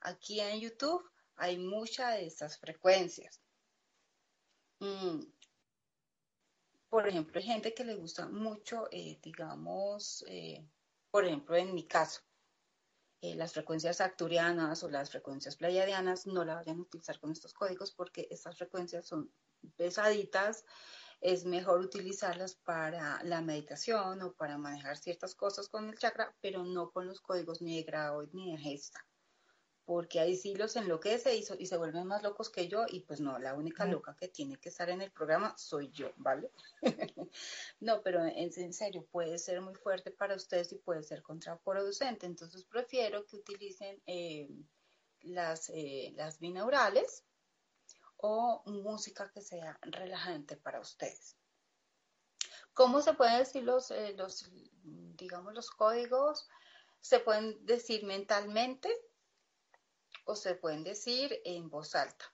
Aquí 0.00 0.40
en 0.40 0.60
YouTube 0.60 1.02
hay 1.36 1.58
muchas 1.58 2.14
de 2.14 2.26
estas 2.26 2.58
frecuencias. 2.58 3.40
Mm. 4.78 5.22
Por 6.88 7.08
ejemplo, 7.08 7.38
hay 7.38 7.46
gente 7.46 7.74
que 7.74 7.84
le 7.84 7.94
gusta 7.94 8.28
mucho, 8.28 8.88
eh, 8.90 9.18
digamos, 9.22 10.24
eh, 10.28 10.68
por 11.10 11.24
ejemplo, 11.24 11.56
en 11.56 11.74
mi 11.74 11.86
caso, 11.86 12.20
eh, 13.22 13.36
las 13.36 13.52
frecuencias 13.52 14.00
acturianas 14.00 14.82
o 14.82 14.90
las 14.90 15.10
frecuencias 15.10 15.54
pleiadianas 15.54 16.26
no 16.26 16.44
la 16.44 16.56
vayan 16.56 16.78
a 16.80 16.82
utilizar 16.82 17.20
con 17.20 17.30
estos 17.30 17.54
códigos 17.54 17.92
porque 17.92 18.26
estas 18.32 18.56
frecuencias 18.56 19.06
son 19.06 19.32
pesaditas. 19.76 20.64
Es 21.20 21.44
mejor 21.44 21.80
utilizarlas 21.80 22.56
para 22.56 23.22
la 23.22 23.40
meditación 23.40 24.22
o 24.22 24.32
para 24.32 24.58
manejar 24.58 24.96
ciertas 24.96 25.36
cosas 25.36 25.68
con 25.68 25.88
el 25.88 25.96
chakra, 25.96 26.34
pero 26.40 26.64
no 26.64 26.90
con 26.90 27.06
los 27.06 27.20
códigos 27.20 27.62
ni 27.62 27.76
de 27.76 27.84
grado 27.84 28.28
ni 28.32 28.50
de 28.50 28.58
gesta, 28.58 29.06
porque 29.92 30.20
ahí 30.20 30.36
sí 30.36 30.54
los 30.54 30.74
enloquece 30.76 31.36
y, 31.36 31.44
y 31.58 31.66
se 31.66 31.76
vuelven 31.76 32.06
más 32.06 32.22
locos 32.22 32.48
que 32.48 32.66
yo 32.66 32.86
y 32.88 33.00
pues 33.00 33.20
no, 33.20 33.38
la 33.38 33.52
única 33.52 33.84
loca 33.84 34.16
que 34.16 34.26
tiene 34.26 34.56
que 34.56 34.70
estar 34.70 34.88
en 34.88 35.02
el 35.02 35.10
programa 35.10 35.54
soy 35.58 35.90
yo, 35.90 36.10
¿vale? 36.16 36.50
no, 37.80 38.00
pero 38.00 38.24
en, 38.24 38.50
en, 38.56 38.72
serio 38.72 39.06
puede 39.12 39.36
ser 39.36 39.60
muy 39.60 39.74
fuerte 39.74 40.10
para 40.10 40.34
ustedes 40.34 40.72
y 40.72 40.76
puede 40.76 41.02
ser 41.02 41.20
contraproducente, 41.20 42.24
entonces 42.24 42.64
prefiero 42.64 43.26
que 43.26 43.36
utilicen 43.36 44.02
eh, 44.06 44.48
las, 45.20 45.68
eh, 45.68 46.14
las 46.16 46.38
binaurales 46.38 47.22
o 48.16 48.62
música 48.64 49.30
que 49.30 49.42
sea 49.42 49.78
relajante 49.82 50.56
para 50.56 50.80
ustedes. 50.80 51.36
¿Cómo 52.72 53.02
se 53.02 53.12
pueden 53.12 53.40
decir 53.40 53.62
los, 53.62 53.90
eh, 53.90 54.14
los, 54.16 54.50
digamos, 54.84 55.52
los 55.52 55.70
códigos? 55.70 56.48
Se 57.02 57.20
pueden 57.20 57.66
decir 57.66 58.06
mentalmente 58.06 58.88
o 60.24 60.34
se 60.34 60.54
pueden 60.54 60.84
decir 60.84 61.40
en 61.44 61.68
voz 61.68 61.94
alta. 61.94 62.24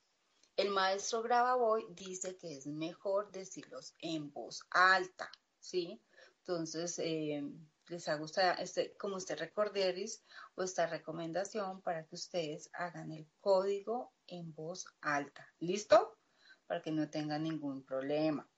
El 0.57 0.71
maestro 0.71 1.23
Grabavoy 1.23 1.87
dice 1.91 2.37
que 2.37 2.57
es 2.57 2.67
mejor 2.67 3.31
decirlos 3.31 3.95
en 4.01 4.33
voz 4.33 4.67
alta, 4.71 5.31
¿sí? 5.61 6.03
Entonces, 6.41 6.99
eh, 6.99 7.43
les 7.89 8.09
hago 8.09 8.27
este, 8.59 8.97
como 8.97 9.19
este 9.19 9.37
recorderis 9.37 10.23
o 10.55 10.63
esta 10.63 10.87
recomendación 10.87 11.81
para 11.83 12.05
que 12.07 12.15
ustedes 12.15 12.71
hagan 12.73 13.13
el 13.13 13.29
código 13.41 14.13
en 14.27 14.55
voz 14.55 14.87
alta. 15.01 15.47
¿Listo? 15.61 16.19
Para 16.67 16.83
que 16.83 16.91
no 16.91 17.09
tengan 17.09 17.45
ningún 17.45 17.85
problema. 17.85 18.49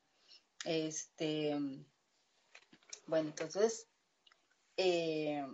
Este, 0.64 1.56
bueno, 3.06 3.28
entonces, 3.28 3.88
eh, 4.76 5.46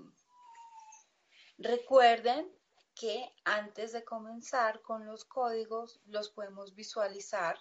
recuerden 1.59 2.51
que 2.97 3.31
antes 3.45 3.93
de 3.93 4.05
comenzar 4.05 4.81
con 4.81 5.07
los 5.07 5.25
códigos, 5.27 6.01
los 6.07 6.31
podemos 6.31 6.75
visualizar 6.75 7.59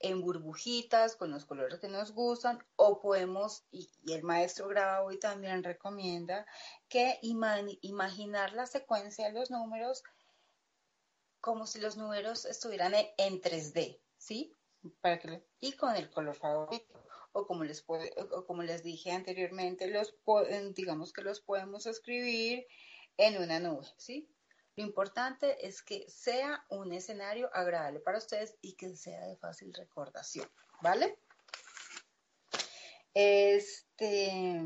en 0.00 0.22
burbujitas 0.22 1.14
con 1.14 1.30
los 1.30 1.44
colores 1.44 1.78
que 1.78 1.88
nos 1.88 2.12
gustan 2.12 2.58
o 2.76 3.00
podemos, 3.00 3.64
y, 3.70 3.90
el 4.08 4.22
maestro 4.22 4.66
graba 4.66 5.02
hoy 5.02 5.18
también 5.18 5.62
recomienda, 5.62 6.46
que 6.88 7.18
imaginar 7.20 8.54
la 8.54 8.66
secuencia 8.66 9.26
de 9.26 9.38
los 9.38 9.50
números 9.50 10.02
como 11.42 11.66
si 11.66 11.78
los 11.78 11.98
números 11.98 12.46
estuvieran 12.46 12.94
en, 12.94 13.40
3D, 13.42 14.00
¿sí? 14.16 14.56
Para 15.02 15.18
que, 15.18 15.44
y 15.60 15.72
con 15.72 15.94
el 15.96 16.10
color 16.10 16.34
favorito. 16.34 17.04
O 17.32 17.46
como 17.46 17.62
les, 17.62 17.82
puede, 17.82 18.12
o 18.32 18.44
como 18.44 18.62
les 18.62 18.82
dije 18.82 19.12
anteriormente, 19.12 19.86
los, 19.86 20.14
digamos 20.74 21.12
que 21.12 21.22
los 21.22 21.40
podemos 21.40 21.86
escribir 21.86 22.66
en 23.20 23.36
una 23.36 23.60
nube, 23.60 23.86
¿sí? 23.98 24.26
Lo 24.76 24.84
importante 24.84 25.66
es 25.66 25.82
que 25.82 26.08
sea 26.08 26.64
un 26.70 26.92
escenario 26.94 27.50
agradable 27.52 28.00
para 28.00 28.16
ustedes 28.16 28.56
y 28.62 28.76
que 28.76 28.96
sea 28.96 29.26
de 29.26 29.36
fácil 29.36 29.74
recordación, 29.74 30.50
¿vale? 30.80 31.18
Este, 33.12 34.62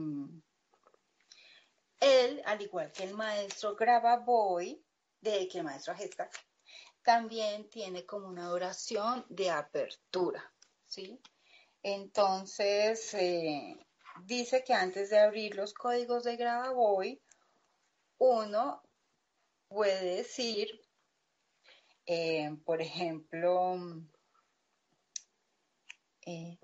él, 2.01 2.43
al 2.45 2.63
igual 2.63 2.93
que 2.93 3.03
el 3.03 3.15
maestro 3.15 3.75
Graba 3.75 4.19
Boy, 4.19 4.81
de 5.21 5.49
que 5.49 5.59
el 5.59 5.65
maestro 5.65 5.97
Gesta, 5.97 6.31
también 7.03 7.69
tiene 7.69 8.07
como 8.07 8.29
una 8.29 8.53
oración 8.53 9.27
de 9.29 9.51
apertura, 9.51 10.53
¿sí? 10.87 11.21
Entonces, 11.83 13.15
eh, 13.15 13.77
dice 14.23 14.63
que 14.63 14.75
antes 14.75 15.11
de 15.11 15.19
abrir 15.19 15.57
los 15.57 15.75
códigos 15.75 16.23
de 16.23 16.37
Boy, 16.73 17.21
uno 18.19 18.83
puede 19.69 20.17
decir, 20.17 20.69
eh, 22.07 22.57
por 22.65 22.81
ejemplo, 22.81 23.77
eh, 26.27 26.59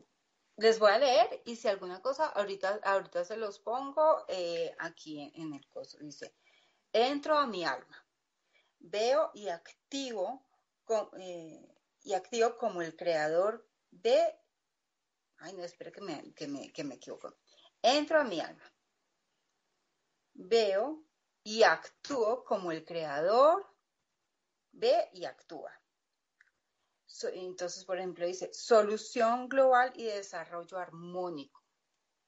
les 0.57 0.79
voy 0.79 0.91
a 0.93 0.99
leer 0.99 1.43
y 1.45 1.57
si 1.57 1.69
alguna 1.69 2.01
cosa, 2.03 2.27
ahorita, 2.27 2.81
ahorita 2.85 3.25
se 3.25 3.37
los 3.37 3.59
pongo 3.59 4.25
eh, 4.29 4.75
aquí 4.79 5.33
en, 5.35 5.55
el 5.55 5.67
coso. 5.69 5.99
Dice, 5.99 6.35
entro 6.93 7.39
a 7.39 7.47
mi 7.47 7.65
alma, 7.65 8.07
veo 8.79 9.31
y 9.35 9.49
activo, 9.49 10.47
y 12.03 12.13
activo 12.15 12.57
como 12.59 12.83
el 12.83 12.97
creador 12.97 13.67
de... 13.91 14.37
Ay, 15.39 15.55
no, 15.55 15.65
espera 15.65 15.91
que 15.91 16.03
me, 16.03 16.35
que 16.35 16.47
me, 16.47 16.71
que 16.73 16.85
me 16.85 16.97
equivoco. 16.97 17.35
Entro 17.83 18.21
a 18.21 18.25
mi 18.25 18.41
alma, 18.41 18.71
veo 20.35 21.03
y 21.42 21.62
actúo 21.62 22.44
como 22.44 22.72
el 22.72 22.85
creador 22.85 23.66
ve 24.72 25.09
y 25.12 25.24
actúa. 25.24 25.72
entonces, 27.33 27.85
por 27.85 27.98
ejemplo, 27.98 28.26
dice 28.26 28.53
solución 28.53 29.48
global 29.48 29.92
y 29.96 30.05
desarrollo 30.05 30.79
armónico. 30.79 31.62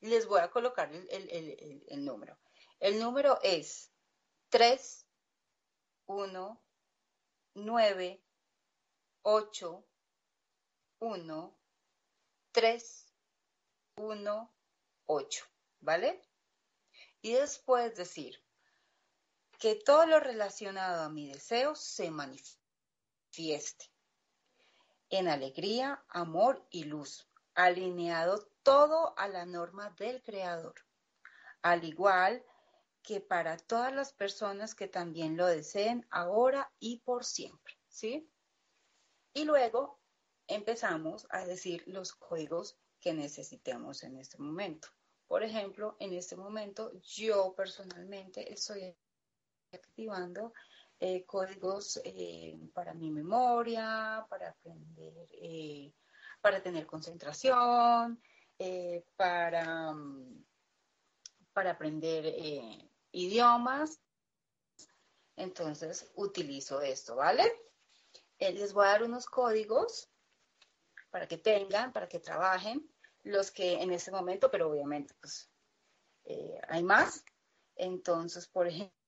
Les 0.00 0.26
voy 0.26 0.40
a 0.40 0.50
colocar 0.50 0.90
el, 0.92 2.04
número. 2.04 2.36
El 2.80 2.98
número 2.98 3.38
es 3.42 3.92
3, 4.48 5.06
1, 6.06 6.62
9, 7.54 8.24
8, 9.22 9.84
1, 10.98 11.58
3, 12.50 13.06
1, 13.96 14.54
8. 15.06 15.44
¿Vale? 15.80 16.20
Y 17.22 17.34
después 17.34 17.96
decir 17.96 18.42
que 19.62 19.76
todo 19.76 20.06
lo 20.06 20.18
relacionado 20.18 21.04
a 21.04 21.08
mi 21.08 21.28
deseo 21.28 21.76
se 21.76 22.10
manifieste 22.10 23.92
en 25.08 25.28
alegría, 25.28 26.04
amor 26.08 26.66
y 26.68 26.82
luz, 26.82 27.28
alineado 27.54 28.44
todo 28.64 29.16
a 29.16 29.28
la 29.28 29.46
norma 29.46 29.94
del 30.00 30.20
Creador, 30.20 30.74
al 31.62 31.84
igual 31.84 32.44
que 33.04 33.20
para 33.20 33.56
todas 33.56 33.94
las 33.94 34.12
personas 34.12 34.74
que 34.74 34.88
también 34.88 35.36
lo 35.36 35.46
deseen 35.46 36.04
ahora 36.10 36.72
y 36.80 36.98
por 36.98 37.24
siempre, 37.24 37.78
¿sí? 37.86 38.28
Y 39.32 39.44
luego 39.44 40.00
empezamos 40.48 41.24
a 41.30 41.46
decir 41.46 41.84
los 41.86 42.14
códigos 42.14 42.76
que 42.98 43.14
necesitemos 43.14 44.02
en 44.02 44.18
este 44.18 44.38
momento. 44.38 44.88
Por 45.28 45.44
ejemplo, 45.44 45.96
en 46.00 46.14
este 46.14 46.34
momento 46.34 46.90
yo 47.00 47.54
personalmente 47.54 48.52
estoy 48.52 48.96
activando 49.72 50.52
eh, 51.00 51.24
códigos 51.24 52.00
eh, 52.04 52.56
para 52.72 52.94
mi 52.94 53.10
memoria, 53.10 54.24
para 54.28 54.50
aprender, 54.50 55.28
eh, 55.32 55.92
para 56.40 56.62
tener 56.62 56.86
concentración, 56.86 58.22
para, 59.16 59.92
para 61.52 61.70
aprender 61.72 62.24
idiomas. 63.10 64.00
Entonces 65.34 66.12
utilizo 66.14 66.80
esto, 66.80 67.16
¿vale? 67.16 67.50
les 68.38 68.72
voy 68.72 68.84
a 68.84 68.90
dar 68.90 69.02
unos 69.02 69.26
códigos 69.26 70.08
para 71.10 71.26
que 71.26 71.38
tengan, 71.38 71.92
para 71.92 72.08
que 72.08 72.20
trabajen, 72.20 72.88
los 73.24 73.50
que 73.50 73.82
en 73.82 73.92
este 73.92 74.12
momento, 74.12 74.50
pero 74.50 74.70
obviamente 74.70 75.14
pues 75.20 75.50
hay 76.68 76.84
más. 76.84 77.24
Entonces, 77.74 78.46
por 78.46 78.68
ejemplo, 78.68 79.01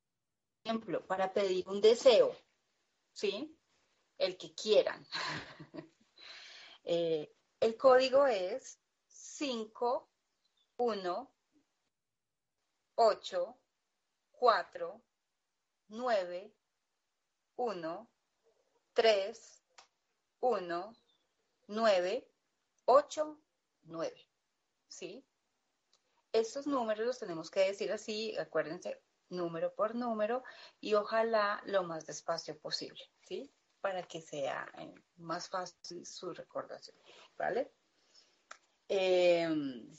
ejemplo, 0.64 1.06
para 1.06 1.32
pedir 1.32 1.68
un 1.68 1.80
deseo, 1.80 2.34
¿sí? 3.12 3.56
El 4.18 4.36
que 4.36 4.54
quieran. 4.54 5.06
Eh, 6.86 7.34
el 7.60 7.78
código 7.78 8.26
es 8.26 8.78
5, 9.06 10.06
1, 10.76 11.34
8, 12.96 13.58
4, 14.32 15.02
9, 15.88 16.54
1, 17.56 18.10
3, 18.92 19.62
1, 20.40 20.96
9, 21.68 22.28
8, 22.84 23.40
9. 23.84 24.28
¿Sí? 24.88 25.24
Estos 26.32 26.66
números 26.66 27.06
los 27.06 27.18
tenemos 27.18 27.50
que 27.50 27.60
decir 27.60 27.90
así, 27.92 28.36
acuérdense, 28.36 29.02
número 29.36 29.74
por 29.74 29.94
número 29.94 30.42
y 30.80 30.94
ojalá 30.94 31.62
lo 31.66 31.82
más 31.82 32.06
despacio 32.06 32.58
posible, 32.58 33.00
¿sí? 33.20 33.52
Para 33.80 34.02
que 34.02 34.20
sea 34.20 34.66
eh, 34.78 34.94
más 35.16 35.48
fácil 35.48 36.06
su 36.06 36.32
recordación, 36.32 36.96
¿vale? 37.36 37.72
Em, 38.88 39.90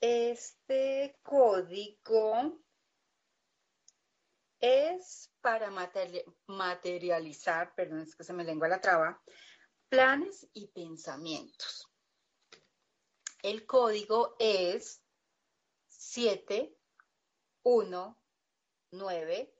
este 0.00 1.18
código 1.22 2.60
es 4.60 5.32
para 5.40 5.70
materializar, 6.46 7.74
perdón, 7.74 8.00
es 8.00 8.14
que 8.14 8.24
se 8.24 8.32
me 8.32 8.44
lengua 8.44 8.68
la 8.68 8.80
traba, 8.80 9.22
planes 9.88 10.48
y 10.52 10.68
pensamientos. 10.68 11.88
El 13.42 13.64
código 13.64 14.34
es 14.38 15.02
7, 16.16 16.74
1, 17.64 18.18
9, 18.92 19.54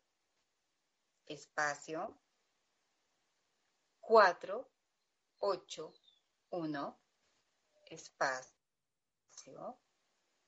espacio, 1.27 2.19
4, 4.01 4.71
8, 5.41 5.93
1, 6.49 7.01
espacio, 7.85 9.79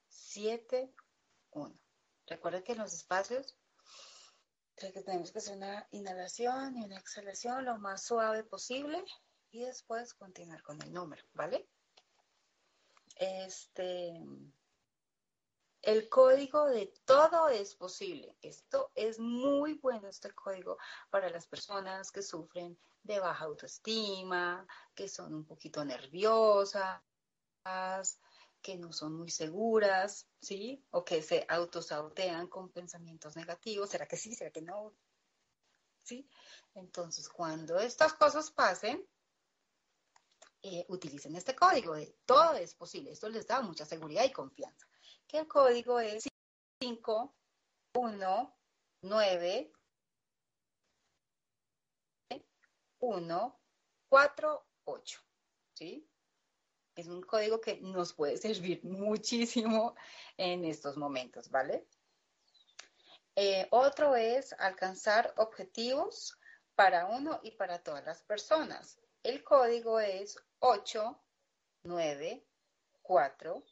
7, 0.08 0.94
1. 1.50 1.80
Recuerden 2.26 2.62
que 2.62 2.72
en 2.72 2.78
los 2.78 2.94
espacios 2.94 3.58
tenemos 4.76 5.30
que 5.30 5.40
hacer 5.40 5.58
una 5.58 5.86
inhalación 5.90 6.78
y 6.78 6.84
una 6.86 6.96
exhalación 6.96 7.66
lo 7.66 7.76
más 7.76 8.06
suave 8.06 8.44
posible 8.44 9.04
y 9.50 9.66
después 9.66 10.14
continuar 10.14 10.62
con 10.62 10.80
el 10.80 10.90
número, 10.90 11.22
¿vale? 11.34 11.68
Este, 13.16 14.24
el 15.82 16.08
código 16.08 16.66
de 16.66 16.92
todo 17.04 17.48
es 17.48 17.74
posible. 17.74 18.36
Esto 18.42 18.90
es 18.94 19.18
muy 19.18 19.74
bueno, 19.74 20.08
este 20.08 20.30
código, 20.32 20.78
para 21.10 21.30
las 21.30 21.46
personas 21.46 22.10
que 22.10 22.22
sufren 22.22 22.78
de 23.02 23.20
baja 23.20 23.44
autoestima, 23.44 24.66
que 24.94 25.08
son 25.08 25.34
un 25.34 25.44
poquito 25.44 25.84
nerviosas, 25.84 27.00
que 28.60 28.76
no 28.76 28.92
son 28.92 29.16
muy 29.16 29.30
seguras, 29.30 30.26
¿sí? 30.40 30.84
O 30.90 31.04
que 31.04 31.22
se 31.22 31.46
autosautean 31.48 32.48
con 32.48 32.70
pensamientos 32.70 33.36
negativos. 33.36 33.90
¿Será 33.90 34.06
que 34.06 34.16
sí? 34.16 34.34
¿Será 34.34 34.50
que 34.50 34.62
no? 34.62 34.94
¿Sí? 36.02 36.28
Entonces, 36.74 37.28
cuando 37.28 37.78
estas 37.78 38.14
cosas 38.14 38.50
pasen, 38.50 39.06
eh, 40.62 40.84
utilicen 40.88 41.36
este 41.36 41.54
código 41.54 41.94
de 41.94 42.16
todo 42.26 42.54
es 42.54 42.74
posible. 42.74 43.12
Esto 43.12 43.28
les 43.28 43.46
da 43.46 43.62
mucha 43.62 43.84
seguridad 43.84 44.24
y 44.24 44.32
confianza 44.32 44.88
que 45.28 45.38
el 45.38 45.46
código 45.46 46.00
es 46.00 46.26
5, 46.80 47.34
1, 47.94 48.58
9, 49.02 49.72
1, 53.00 53.60
4, 54.08 54.66
8. 54.84 55.20
¿Sí? 55.74 56.10
Es 56.96 57.06
un 57.06 57.22
código 57.22 57.60
que 57.60 57.80
nos 57.80 58.14
puede 58.14 58.38
servir 58.38 58.82
muchísimo 58.84 59.94
en 60.36 60.64
estos 60.64 60.96
momentos, 60.96 61.50
¿vale? 61.50 61.86
Eh, 63.36 63.68
otro 63.70 64.16
es 64.16 64.52
alcanzar 64.54 65.32
objetivos 65.36 66.36
para 66.74 67.06
uno 67.06 67.38
y 67.44 67.52
para 67.52 67.82
todas 67.82 68.04
las 68.04 68.22
personas. 68.22 68.98
El 69.22 69.44
código 69.44 70.00
es 70.00 70.36
8, 70.58 71.20
9, 71.84 72.44
4, 73.02 73.64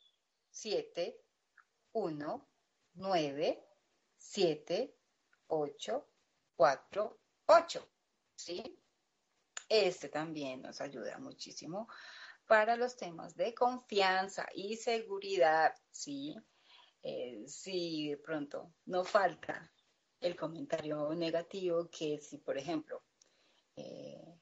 7, 0.50 1.25
1, 1.96 2.48
9, 2.92 3.64
7, 4.18 4.94
8, 5.46 6.06
4, 6.54 7.18
8. 7.46 7.88
¿Sí? 8.34 8.78
Este 9.66 10.10
también 10.10 10.60
nos 10.60 10.82
ayuda 10.82 11.18
muchísimo 11.18 11.88
para 12.46 12.76
los 12.76 12.98
temas 12.98 13.34
de 13.34 13.54
confianza 13.54 14.46
y 14.54 14.76
seguridad, 14.76 15.74
¿sí? 15.90 16.36
Eh, 17.02 17.44
si 17.48 18.10
de 18.10 18.18
pronto 18.18 18.74
no 18.84 19.02
falta 19.02 19.72
el 20.20 20.36
comentario 20.36 21.14
negativo, 21.14 21.88
que 21.88 22.18
si, 22.18 22.36
por 22.36 22.58
ejemplo, 22.58 23.02
eh, 23.74 24.35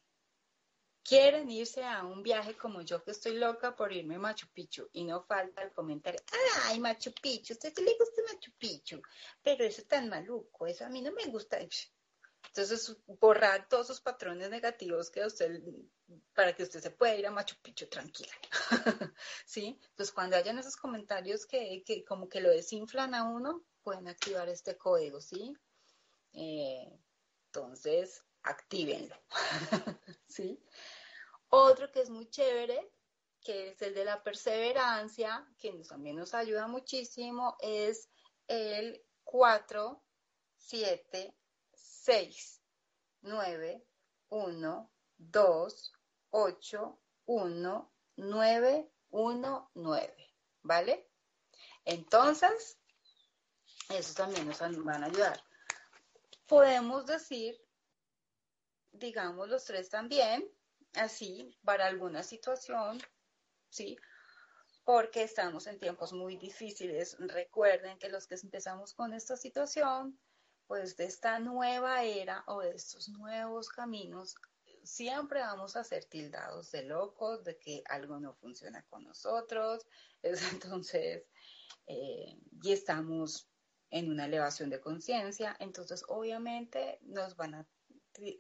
quieren 1.04 1.50
irse 1.50 1.84
a 1.84 2.02
un 2.04 2.22
viaje 2.22 2.56
como 2.56 2.80
yo 2.80 3.04
que 3.04 3.10
estoy 3.10 3.36
loca 3.36 3.76
por 3.76 3.92
irme 3.92 4.16
a 4.16 4.18
Machu 4.18 4.46
Picchu 4.52 4.88
y 4.92 5.04
no 5.04 5.22
falta 5.22 5.62
el 5.62 5.72
comentario, 5.72 6.20
ay, 6.64 6.80
Machu 6.80 7.12
Picchu, 7.12 7.52
a 7.52 7.56
usted 7.56 7.78
le 7.78 7.96
gusta 7.98 8.22
Machu 8.32 8.50
Picchu, 8.58 9.02
pero 9.42 9.64
eso 9.64 9.82
es 9.82 9.88
tan 9.88 10.08
maluco, 10.08 10.66
eso 10.66 10.84
a 10.84 10.88
mí 10.88 11.02
no 11.02 11.12
me 11.12 11.26
gusta. 11.26 11.58
Entonces, 12.48 12.96
borrar 13.06 13.68
todos 13.68 13.86
esos 13.86 14.00
patrones 14.00 14.48
negativos 14.48 15.10
que 15.10 15.24
usted, 15.24 15.60
para 16.34 16.54
que 16.54 16.62
usted 16.62 16.80
se 16.80 16.90
pueda 16.90 17.14
ir 17.16 17.26
a 17.26 17.30
Machu 17.30 17.56
Picchu 17.62 17.86
tranquila. 17.86 18.32
¿Sí? 19.46 19.78
Entonces, 19.90 20.12
cuando 20.12 20.36
hayan 20.36 20.58
esos 20.58 20.76
comentarios 20.76 21.46
que, 21.46 21.82
que, 21.84 22.04
como 22.04 22.28
que 22.28 22.40
lo 22.40 22.50
desinflan 22.50 23.14
a 23.14 23.24
uno, 23.24 23.64
pueden 23.82 24.08
activar 24.08 24.48
este 24.48 24.76
código, 24.76 25.20
¿sí? 25.20 25.54
Eh, 26.32 26.98
entonces, 27.46 28.24
actívenlo. 28.44 29.16
¿Sí? 30.28 30.62
Otro 31.48 31.90
que 31.90 32.00
es 32.00 32.10
muy 32.10 32.28
chévere, 32.30 32.92
que 33.40 33.70
es 33.70 33.82
el 33.82 33.94
de 33.94 34.04
la 34.04 34.22
perseverancia, 34.22 35.46
que 35.58 35.72
también 35.88 36.16
nos 36.16 36.34
ayuda 36.34 36.66
muchísimo, 36.66 37.56
es 37.60 38.08
el 38.48 39.04
4, 39.24 40.02
7, 40.56 41.36
6, 41.72 42.62
9, 43.22 43.86
1, 44.28 44.92
2, 45.16 45.92
8, 46.30 47.00
1, 47.26 47.94
9, 48.16 48.92
1, 49.10 49.70
9. 49.74 50.34
¿Vale? 50.62 51.10
Entonces, 51.84 52.78
eso 53.90 54.14
también 54.14 54.48
nos 54.48 54.58
van 54.58 55.04
a 55.04 55.06
ayudar. 55.06 55.42
Podemos 56.46 57.06
decir, 57.06 57.63
digamos 58.94 59.48
los 59.48 59.64
tres 59.64 59.88
también, 59.90 60.48
así 60.94 61.56
para 61.64 61.86
alguna 61.86 62.22
situación, 62.22 63.00
¿sí? 63.68 63.96
Porque 64.84 65.22
estamos 65.22 65.66
en 65.66 65.78
tiempos 65.78 66.12
muy 66.12 66.36
difíciles. 66.36 67.16
Recuerden 67.18 67.98
que 67.98 68.08
los 68.08 68.26
que 68.26 68.36
empezamos 68.36 68.94
con 68.94 69.12
esta 69.12 69.36
situación, 69.36 70.18
pues 70.66 70.96
de 70.96 71.04
esta 71.04 71.38
nueva 71.38 72.04
era 72.04 72.44
o 72.46 72.60
de 72.60 72.74
estos 72.74 73.08
nuevos 73.08 73.68
caminos, 73.68 74.34
siempre 74.82 75.40
vamos 75.40 75.76
a 75.76 75.84
ser 75.84 76.04
tildados 76.04 76.70
de 76.70 76.84
locos, 76.84 77.44
de 77.44 77.58
que 77.58 77.82
algo 77.88 78.20
no 78.20 78.34
funciona 78.34 78.82
con 78.88 79.04
nosotros. 79.04 79.86
Entonces, 80.22 81.24
eh, 81.86 82.38
y 82.62 82.72
estamos 82.72 83.48
en 83.90 84.10
una 84.10 84.26
elevación 84.26 84.70
de 84.70 84.80
conciencia, 84.80 85.56
entonces 85.60 86.02
obviamente 86.08 86.98
nos 87.02 87.36
van 87.36 87.54
a 87.54 87.66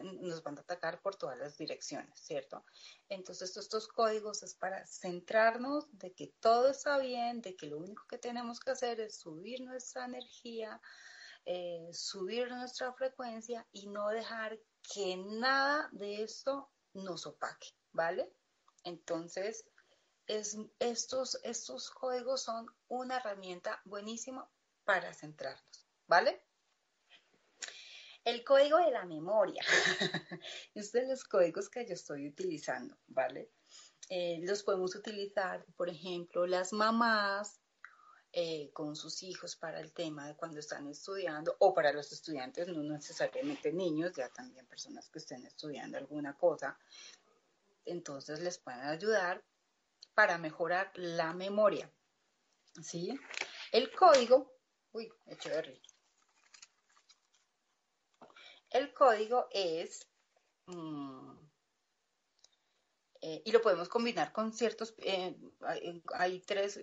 nos 0.00 0.42
van 0.42 0.58
a 0.58 0.60
atacar 0.62 1.00
por 1.00 1.16
todas 1.16 1.38
las 1.38 1.56
direcciones, 1.56 2.18
¿cierto? 2.20 2.64
Entonces 3.08 3.56
estos 3.56 3.88
códigos 3.88 4.42
es 4.42 4.54
para 4.54 4.86
centrarnos 4.86 5.86
de 5.98 6.12
que 6.12 6.34
todo 6.40 6.70
está 6.70 6.98
bien, 6.98 7.40
de 7.40 7.56
que 7.56 7.66
lo 7.66 7.78
único 7.78 8.06
que 8.08 8.18
tenemos 8.18 8.60
que 8.60 8.70
hacer 8.70 9.00
es 9.00 9.18
subir 9.18 9.60
nuestra 9.60 10.04
energía, 10.04 10.80
eh, 11.44 11.88
subir 11.92 12.50
nuestra 12.50 12.92
frecuencia 12.94 13.66
y 13.72 13.86
no 13.88 14.08
dejar 14.08 14.58
que 14.94 15.16
nada 15.16 15.88
de 15.92 16.22
esto 16.22 16.70
nos 16.92 17.26
opaque, 17.26 17.68
¿vale? 17.92 18.32
Entonces, 18.84 19.66
estos, 20.26 21.38
estos 21.42 21.90
códigos 21.90 22.42
son 22.42 22.66
una 22.88 23.16
herramienta 23.18 23.80
buenísima 23.84 24.48
para 24.84 25.12
centrarnos, 25.12 25.86
¿vale? 26.06 26.42
El 28.24 28.42
código 28.42 28.78
de 28.78 28.90
la 28.90 29.04
memoria. 29.04 29.62
es 30.74 30.92
de 30.92 31.06
los 31.06 31.24
códigos 31.24 31.68
que 31.68 31.86
yo 31.86 31.92
estoy 31.92 32.26
utilizando, 32.26 32.96
¿vale? 33.08 33.50
Eh, 34.08 34.40
los 34.42 34.62
podemos 34.62 34.94
utilizar, 34.94 35.64
por 35.76 35.90
ejemplo, 35.90 36.46
las 36.46 36.72
mamás 36.72 37.60
eh, 38.32 38.70
con 38.72 38.96
sus 38.96 39.22
hijos 39.22 39.56
para 39.56 39.80
el 39.80 39.92
tema 39.92 40.26
de 40.26 40.36
cuando 40.36 40.58
están 40.58 40.88
estudiando 40.88 41.54
o 41.58 41.74
para 41.74 41.92
los 41.92 42.12
estudiantes, 42.12 42.66
no 42.68 42.82
necesariamente 42.82 43.72
niños, 43.72 44.12
ya 44.16 44.28
también 44.30 44.66
personas 44.66 45.08
que 45.10 45.18
estén 45.18 45.44
estudiando 45.46 45.98
alguna 45.98 46.34
cosa. 46.34 46.78
Entonces 47.84 48.40
les 48.40 48.58
pueden 48.58 48.80
ayudar 48.80 49.44
para 50.14 50.38
mejorar 50.38 50.90
la 50.94 51.32
memoria. 51.32 51.90
¿Sí? 52.82 53.18
El 53.70 53.92
código, 53.92 54.52
uy, 54.92 55.12
hecho 55.26 55.50
de 55.50 55.62
El 58.74 58.92
código 58.92 59.46
es 59.52 60.08
mm, 60.66 61.30
eh, 63.20 63.40
y 63.44 63.52
lo 63.52 63.62
podemos 63.62 63.88
combinar 63.88 64.32
con 64.32 64.52
ciertos, 64.52 64.94
eh, 64.98 65.36
hay, 66.12 66.40
tres, 66.40 66.80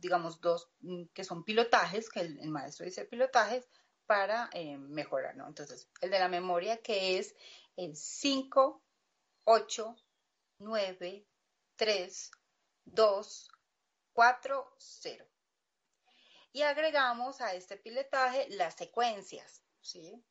digamos, 0.00 0.40
dos 0.40 0.70
mm, 0.80 1.04
que 1.12 1.22
son 1.22 1.44
pilotajes, 1.44 2.08
que 2.08 2.20
el, 2.20 2.48
maestro 2.48 2.86
dice 2.86 3.04
pilotajes, 3.04 3.68
para 4.06 4.48
eh, 4.54 4.78
mejorar, 4.78 5.36
¿no? 5.36 5.46
Entonces, 5.46 5.86
el 6.00 6.10
de 6.10 6.18
la 6.18 6.28
memoria 6.28 6.78
que 6.78 7.18
es 7.18 7.36
el 7.76 7.94
5, 7.94 8.82
8, 9.44 9.96
9, 10.60 11.26
3, 11.76 12.30
2, 12.86 13.48
4, 14.14 14.74
0. 14.78 15.26
Y 16.52 16.62
agregamos 16.62 17.42
a 17.42 17.52
este 17.52 17.76
pilotaje 17.76 18.48
las 18.48 18.76
secuencias, 18.76 19.62
¿sí? 19.82 20.24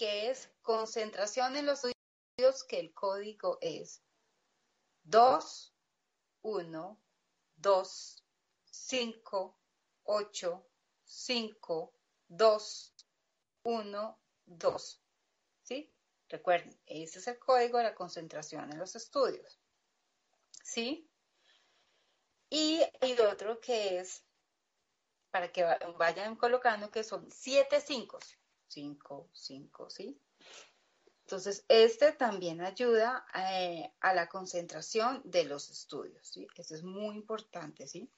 Que 0.00 0.30
es 0.30 0.48
concentración 0.62 1.56
en 1.56 1.66
los 1.66 1.84
estudios 1.84 2.64
que 2.64 2.80
el 2.80 2.94
código 2.94 3.58
es 3.60 4.02
2, 5.02 5.74
1, 6.40 7.02
2, 7.56 8.24
5, 8.64 9.58
8, 10.04 10.66
5, 11.04 11.94
2, 12.28 12.94
1, 13.64 14.20
2. 14.46 15.02
¿Sí? 15.64 15.92
Recuerden, 16.30 16.80
ese 16.86 17.18
es 17.18 17.26
el 17.26 17.38
código 17.38 17.76
de 17.76 17.84
la 17.84 17.94
concentración 17.94 18.72
en 18.72 18.78
los 18.78 18.96
estudios. 18.96 19.60
¿Sí? 20.64 21.10
Y 22.48 22.80
hay 23.02 23.18
otro 23.18 23.60
que 23.60 23.98
es, 23.98 24.24
para 25.30 25.52
que 25.52 25.62
vayan 25.98 26.36
colocando, 26.36 26.90
que 26.90 27.04
son 27.04 27.30
7 27.30 27.82
5. 27.82 28.18
5, 28.70 29.30
5, 29.32 29.90
¿sí? 29.90 30.20
Entonces, 31.24 31.64
este 31.68 32.12
también 32.12 32.60
ayuda 32.60 33.24
eh, 33.34 33.92
a 34.00 34.14
la 34.14 34.28
concentración 34.28 35.22
de 35.24 35.44
los 35.44 35.70
estudios, 35.70 36.26
¿sí? 36.26 36.46
Eso 36.56 36.74
es 36.74 36.82
muy 36.82 37.16
importante, 37.16 37.86
¿sí? 37.86 38.10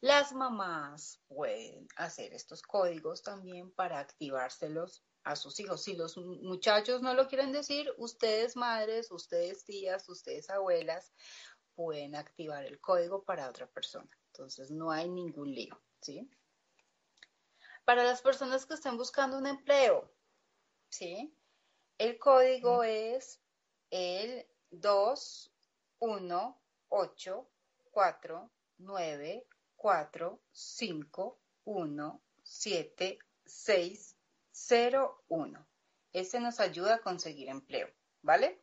Las 0.00 0.32
mamás 0.32 1.20
pueden 1.28 1.88
hacer 1.96 2.32
estos 2.32 2.62
códigos 2.62 3.22
también 3.22 3.70
para 3.72 3.98
activárselos 3.98 5.04
a 5.24 5.36
sus 5.36 5.58
hijos. 5.60 5.82
Si 5.82 5.94
los 5.94 6.16
muchachos 6.16 7.02
no 7.02 7.14
lo 7.14 7.28
quieren 7.28 7.52
decir, 7.52 7.92
ustedes 7.98 8.56
madres, 8.56 9.10
ustedes 9.10 9.64
tías, 9.64 10.08
ustedes 10.08 10.48
abuelas, 10.50 11.12
pueden 11.74 12.14
activar 12.14 12.64
el 12.64 12.80
código 12.80 13.24
para 13.24 13.48
otra 13.48 13.66
persona. 13.66 14.10
Entonces, 14.32 14.70
no 14.70 14.90
hay 14.90 15.08
ningún 15.08 15.52
lío, 15.54 15.80
¿sí? 16.00 16.28
Para 17.88 18.04
las 18.04 18.20
personas 18.20 18.66
que 18.66 18.74
estén 18.74 18.98
buscando 18.98 19.38
un 19.38 19.46
empleo, 19.46 20.12
¿sí? 20.90 21.34
El 21.96 22.18
código 22.18 22.84
es 22.84 23.40
el 23.88 24.46
2, 24.68 25.50
1, 26.00 26.62
8, 26.90 27.50
4, 27.90 28.50
9, 28.76 29.46
4, 29.74 30.40
5, 30.52 31.40
1, 31.64 32.22
7, 32.42 33.18
6, 33.46 34.16
0, 34.50 35.24
1. 35.28 35.66
Ese 36.12 36.40
nos 36.40 36.60
ayuda 36.60 36.96
a 36.96 37.00
conseguir 37.00 37.48
empleo, 37.48 37.90
¿vale? 38.20 38.60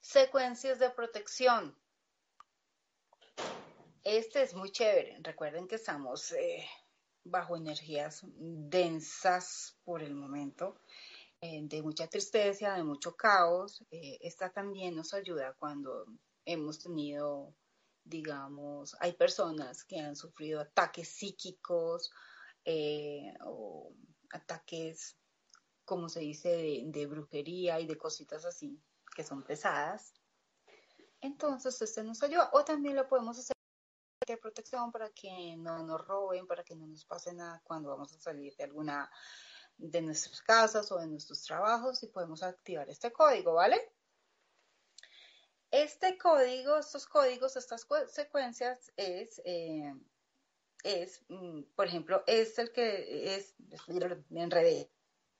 Secuencias 0.00 0.78
de 0.78 0.90
protección. 0.90 1.76
Este 4.04 4.42
es 4.42 4.54
muy 4.54 4.70
chévere. 4.70 5.18
Recuerden 5.20 5.66
que 5.66 5.74
estamos 5.74 6.30
eh, 6.30 6.64
bajo 7.24 7.56
energías 7.56 8.22
densas 8.24 9.76
por 9.84 10.02
el 10.02 10.14
momento. 10.14 10.76
Eh, 11.40 11.60
de 11.64 11.82
mucha 11.82 12.06
tristeza, 12.06 12.74
de 12.74 12.84
mucho 12.84 13.16
caos. 13.16 13.84
Eh, 13.90 14.18
esta 14.22 14.50
también 14.50 14.96
nos 14.96 15.12
ayuda 15.12 15.54
cuando 15.58 16.06
hemos 16.44 16.78
tenido, 16.78 17.54
digamos, 18.02 18.96
hay 19.00 19.12
personas 19.12 19.84
que 19.84 19.98
han 19.98 20.16
sufrido 20.16 20.60
ataques 20.60 21.08
psíquicos 21.08 22.10
eh, 22.64 23.34
o 23.44 23.92
ataques, 24.30 25.18
como 25.84 26.08
se 26.08 26.20
dice, 26.20 26.82
de, 26.86 27.06
brujería 27.06 27.78
y 27.78 27.86
de 27.86 27.98
cositas 27.98 28.46
así 28.46 28.80
que 29.14 29.22
son 29.22 29.42
pesadas. 29.44 30.14
Entonces, 31.20 31.80
este 31.82 32.02
nos 32.04 32.22
ayuda. 32.22 32.50
O 32.52 32.64
también 32.64 32.96
lo 32.96 33.06
podemos 33.06 33.38
hacer 33.38 33.53
de 34.32 34.38
protección 34.38 34.90
para 34.90 35.10
que 35.10 35.56
no 35.56 35.82
nos 35.82 36.06
roben, 36.06 36.46
para 36.46 36.64
que 36.64 36.74
no 36.74 36.86
nos 36.86 37.04
pase 37.04 37.32
nada 37.34 37.60
cuando 37.64 37.90
vamos 37.90 38.12
a 38.14 38.18
salir 38.18 38.54
de 38.56 38.64
alguna 38.64 39.10
de 39.76 40.02
nuestras 40.02 40.40
casas 40.42 40.90
o 40.92 40.98
de 40.98 41.06
nuestros 41.06 41.42
trabajos 41.42 42.02
y 42.02 42.08
podemos 42.08 42.42
activar 42.42 42.88
este 42.88 43.12
código, 43.12 43.54
¿vale? 43.54 43.92
Este 45.70 46.16
código, 46.16 46.78
estos 46.78 47.06
códigos, 47.06 47.56
estas 47.56 47.86
secuencias 48.08 48.92
es, 48.96 49.42
eh, 49.44 49.92
es 50.84 51.24
mm, 51.28 51.62
por 51.74 51.86
ejemplo, 51.86 52.22
es 52.26 52.58
el 52.58 52.70
que 52.72 53.34
es, 53.34 53.54
me 54.28 54.42
enredé, 54.42 54.90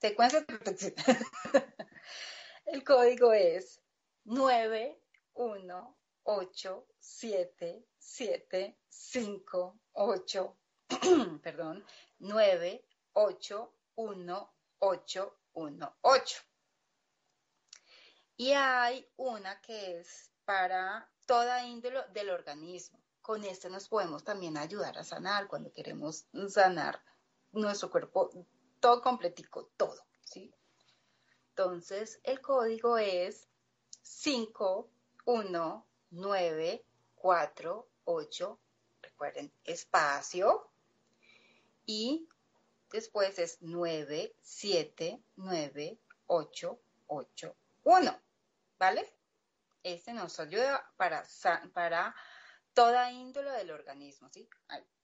secuencia 0.00 0.40
de 0.40 0.46
protección. 0.46 0.94
el 2.66 2.82
código 2.82 3.32
es 3.32 3.80
9, 4.24 5.00
1, 5.34 5.98
8, 6.24 6.86
7, 6.98 7.86
7, 8.06 8.78
5, 8.88 9.80
8, 9.94 10.56
perdón, 11.42 11.84
9, 12.18 12.84
8, 13.14 13.74
1818. 13.96 16.42
Y 18.36 18.52
hay 18.52 19.08
una 19.16 19.60
que 19.60 19.98
es 19.98 20.30
para 20.44 21.10
toda 21.26 21.64
índole 21.64 22.02
del 22.12 22.30
organismo. 22.30 23.02
Con 23.22 23.42
este 23.42 23.68
nos 23.70 23.88
podemos 23.88 24.22
también 24.22 24.58
ayudar 24.58 24.98
a 24.98 25.04
sanar 25.04 25.48
cuando 25.48 25.72
queremos 25.72 26.26
sanar 26.48 27.02
nuestro 27.52 27.90
cuerpo 27.90 28.30
todo 28.80 29.00
completico, 29.00 29.70
todo, 29.76 30.04
¿sí? 30.24 30.54
Entonces, 31.48 32.20
el 32.22 32.42
código 32.42 32.98
es 32.98 33.48
5, 34.02 34.90
1, 35.24 35.86
9, 36.10 36.84
4, 37.14 37.88
8, 38.04 38.60
recuerden, 39.02 39.52
espacio, 39.64 40.70
y 41.86 42.28
Después 42.94 43.40
es 43.40 43.58
9, 43.60 44.36
7, 44.40 45.20
9, 45.34 45.98
8, 46.28 46.80
8, 47.08 47.56
1. 47.82 48.22
¿Vale? 48.78 49.12
Este 49.82 50.12
nos 50.12 50.38
ayuda 50.38 50.88
para, 50.96 51.24
para 51.72 52.14
toda 52.72 53.10
índole 53.10 53.50
del 53.50 53.72
organismo, 53.72 54.28
¿sí? 54.30 54.48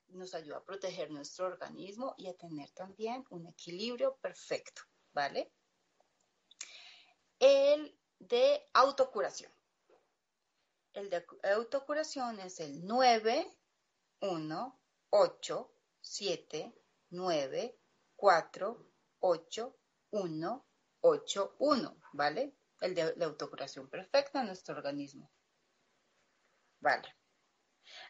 Nos 0.07 0.34
ayuda 0.34 0.59
a 0.59 0.64
proteger 0.64 1.11
nuestro 1.11 1.46
organismo 1.46 2.14
y 2.16 2.28
a 2.28 2.36
tener 2.36 2.70
también 2.70 3.24
un 3.30 3.48
equilibrio 3.48 4.14
perfecto, 4.18 4.82
¿vale? 5.12 5.51
El 7.40 7.98
de 8.20 8.70
autocuración. 8.72 9.53
El 10.93 11.09
de 11.09 11.24
autocuración 11.45 12.41
es 12.41 12.59
el 12.59 12.84
9, 12.84 13.57
1, 14.22 14.80
8, 15.11 15.74
7, 16.01 16.74
9, 17.11 17.78
4, 18.16 18.86
8, 19.20 19.78
1, 20.11 20.66
81, 21.01 22.01
¿vale? 22.12 22.57
El 22.80 22.95
de 22.97 23.14
la 23.16 23.26
autocuración 23.26 23.88
perfecta 23.88 24.41
en 24.41 24.47
nuestro 24.47 24.74
organismo. 24.74 25.30
Vale. 26.80 27.16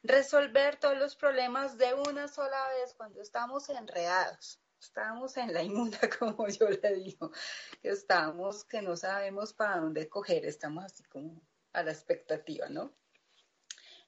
Resolver 0.02 0.78
todos 0.78 0.96
los 0.96 1.16
problemas 1.16 1.76
de 1.76 1.92
una 1.92 2.28
sola 2.28 2.66
vez 2.68 2.94
cuando 2.94 3.20
estamos 3.20 3.68
enredados. 3.68 4.58
Estamos 4.80 5.36
en 5.36 5.52
la 5.52 5.62
inmunda, 5.62 5.98
como 6.18 6.48
yo 6.48 6.70
le 6.70 6.94
digo, 6.94 7.30
que 7.82 7.90
estamos, 7.90 8.64
que 8.64 8.80
no 8.80 8.96
sabemos 8.96 9.52
para 9.52 9.80
dónde 9.80 10.08
coger, 10.08 10.46
estamos 10.46 10.84
así 10.84 11.04
como 11.04 11.42
a 11.72 11.82
la 11.82 11.92
expectativa, 11.92 12.68
¿no? 12.68 12.94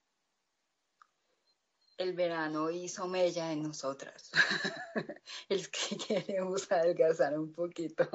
El 1.97 2.13
verano 2.13 2.69
hizo 2.69 3.07
mella 3.07 3.53
en 3.53 3.63
nosotras. 3.63 4.33
es 5.49 5.69
que 5.69 5.97
queremos 6.09 6.73
adelgazar 6.73 7.39
un 7.39 7.53
poquito. 7.53 8.09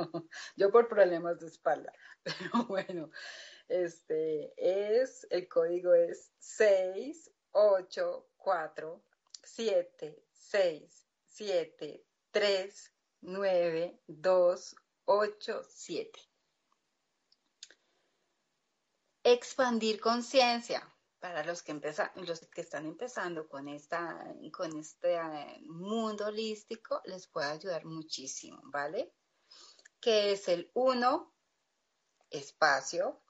Yo 0.57 0.69
por 0.69 0.89
problemas 0.89 1.39
de 1.39 1.47
espalda. 1.47 1.93
Pero 2.23 2.65
bueno, 2.67 3.09
este 3.67 4.53
es, 4.57 5.25
el 5.29 5.47
código 5.47 5.93
es 5.93 6.31
6, 6.39 7.31
8, 7.51 8.29
4, 8.37 9.03
7, 9.43 10.23
6, 10.31 11.07
7, 11.25 12.05
3, 12.31 12.93
9, 13.21 14.01
2, 14.07 14.75
8, 15.05 15.63
7. 15.67 16.19
Expandir 19.23 19.99
conciencia. 19.99 20.91
Para 21.19 21.43
los 21.43 21.63
que, 21.63 21.73
los 22.17 22.39
que 22.41 22.61
están 22.61 22.85
empezando 22.85 23.49
con, 23.49 23.67
esta, 23.67 24.31
con 24.51 24.77
este 24.77 25.15
eh, 25.15 25.59
mundo 25.61 26.27
holístico, 26.27 27.01
les 27.05 27.25
puede 27.25 27.47
ayudar 27.47 27.83
muchísimo, 27.85 28.61
¿vale? 28.65 29.11
Que 29.99 30.33
es 30.33 30.47
el 30.47 30.69
1, 30.75 31.33
espacio, 32.29 33.24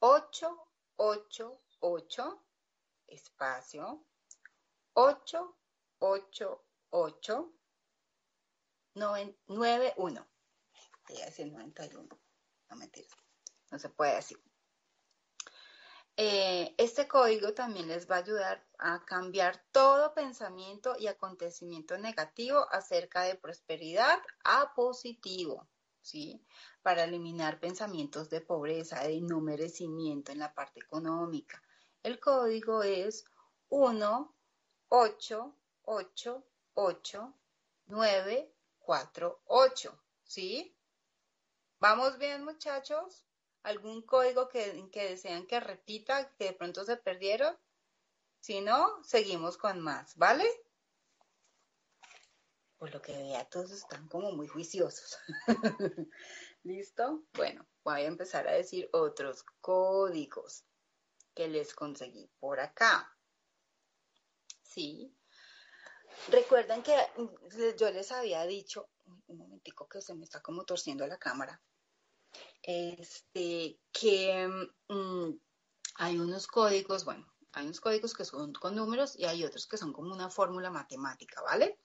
8, 0.00 0.68
8, 0.96 1.60
8, 1.80 2.44
espacio, 3.08 4.04
8, 4.94 5.56
8, 5.98 6.64
8, 6.90 7.52
9, 8.94 9.94
1. 9.96 10.26
Voy 11.08 11.20
a 11.20 11.24
decir 11.26 11.52
91. 11.52 12.18
No 12.70 12.76
mentiras. 12.76 13.12
No 13.70 13.78
se 13.78 13.88
puede 13.88 14.16
decir. 14.16 14.38
Eh, 16.18 16.74
este 16.78 17.06
código 17.06 17.52
también 17.52 17.88
les 17.88 18.10
va 18.10 18.16
a 18.16 18.20
ayudar 18.20 18.66
a 18.78 19.04
cambiar 19.04 19.62
todo 19.70 20.14
pensamiento 20.14 20.96
y 20.98 21.08
acontecimiento 21.08 21.98
negativo 21.98 22.66
acerca 22.70 23.22
de 23.24 23.34
prosperidad 23.34 24.18
a 24.42 24.72
positivo, 24.74 25.68
¿sí? 26.06 26.44
Para 26.82 27.04
eliminar 27.04 27.60
pensamientos 27.60 28.30
de 28.30 28.40
pobreza, 28.40 29.02
de 29.02 29.20
no 29.20 29.40
merecimiento 29.40 30.32
en 30.32 30.38
la 30.38 30.54
parte 30.54 30.80
económica. 30.80 31.62
El 32.02 32.20
código 32.20 32.82
es 32.82 33.24
1 33.68 34.34
8 34.88 35.56
8 35.82 36.46
8 36.74 37.34
9 37.86 38.54
4 38.78 39.40
8, 39.46 40.02
¿sí? 40.24 40.76
¿Vamos 41.80 42.18
bien, 42.18 42.44
muchachos? 42.44 43.26
algún 43.66 44.02
código 44.02 44.48
que, 44.48 44.88
que 44.92 45.10
desean 45.10 45.44
que 45.46 45.58
repita, 45.58 46.32
que 46.36 46.44
de 46.44 46.52
pronto 46.52 46.84
se 46.84 46.96
perdieron. 46.96 47.56
Si 48.38 48.60
no, 48.60 49.02
seguimos 49.02 49.58
con 49.58 49.80
más, 49.80 50.16
¿vale? 50.16 50.46
Por 52.78 52.92
lo 52.92 53.00
que 53.00 53.12
vea, 53.12 53.44
todos 53.48 53.70
están 53.70 54.06
como 54.08 54.32
muy 54.32 54.46
juiciosos. 54.48 55.18
¿Listo? 56.62 57.24
Bueno, 57.34 57.66
voy 57.84 58.02
a 58.02 58.06
empezar 58.06 58.46
a 58.48 58.52
decir 58.52 58.88
otros 58.92 59.44
códigos 59.60 60.64
que 61.34 61.48
les 61.48 61.74
conseguí 61.74 62.30
por 62.38 62.60
acá. 62.60 63.16
¿Sí? 64.62 65.16
Recuerden 66.28 66.82
que 66.82 66.96
yo 67.78 67.90
les 67.90 68.10
había 68.12 68.44
dicho, 68.46 68.88
un 69.26 69.38
momentico 69.38 69.88
que 69.88 70.00
se 70.00 70.14
me 70.14 70.24
está 70.24 70.40
como 70.42 70.64
torciendo 70.64 71.06
la 71.06 71.18
cámara, 71.18 71.62
este, 72.62 73.78
que 73.92 74.48
mm, 74.88 75.30
hay 75.96 76.18
unos 76.18 76.46
códigos, 76.46 77.04
bueno, 77.04 77.32
hay 77.52 77.64
unos 77.64 77.80
códigos 77.80 78.14
que 78.14 78.24
son 78.24 78.52
con 78.54 78.74
números 78.74 79.16
y 79.16 79.24
hay 79.24 79.44
otros 79.44 79.66
que 79.66 79.78
son 79.78 79.92
como 79.92 80.12
una 80.12 80.30
fórmula 80.30 80.70
matemática, 80.70 81.40
¿vale? 81.42 81.78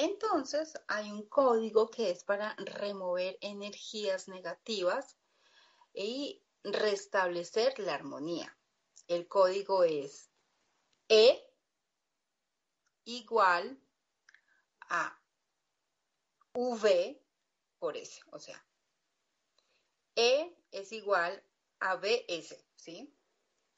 Entonces, 0.00 0.74
hay 0.86 1.10
un 1.10 1.28
código 1.28 1.90
que 1.90 2.10
es 2.10 2.22
para 2.22 2.54
remover 2.54 3.36
energías 3.40 4.28
negativas 4.28 5.16
y 5.92 6.40
restablecer 6.62 7.76
la 7.80 7.96
armonía. 7.96 8.56
El 9.08 9.26
código 9.26 9.82
es 9.82 10.30
E 11.08 11.44
igual 13.06 13.82
a 14.88 15.20
V 16.54 17.20
por 17.80 17.96
S, 17.96 18.20
o 18.30 18.38
sea, 18.38 18.64
e 20.14 20.56
es 20.70 20.92
igual 20.92 21.42
a 21.80 21.96
BS, 21.96 22.64
¿sí? 22.76 23.12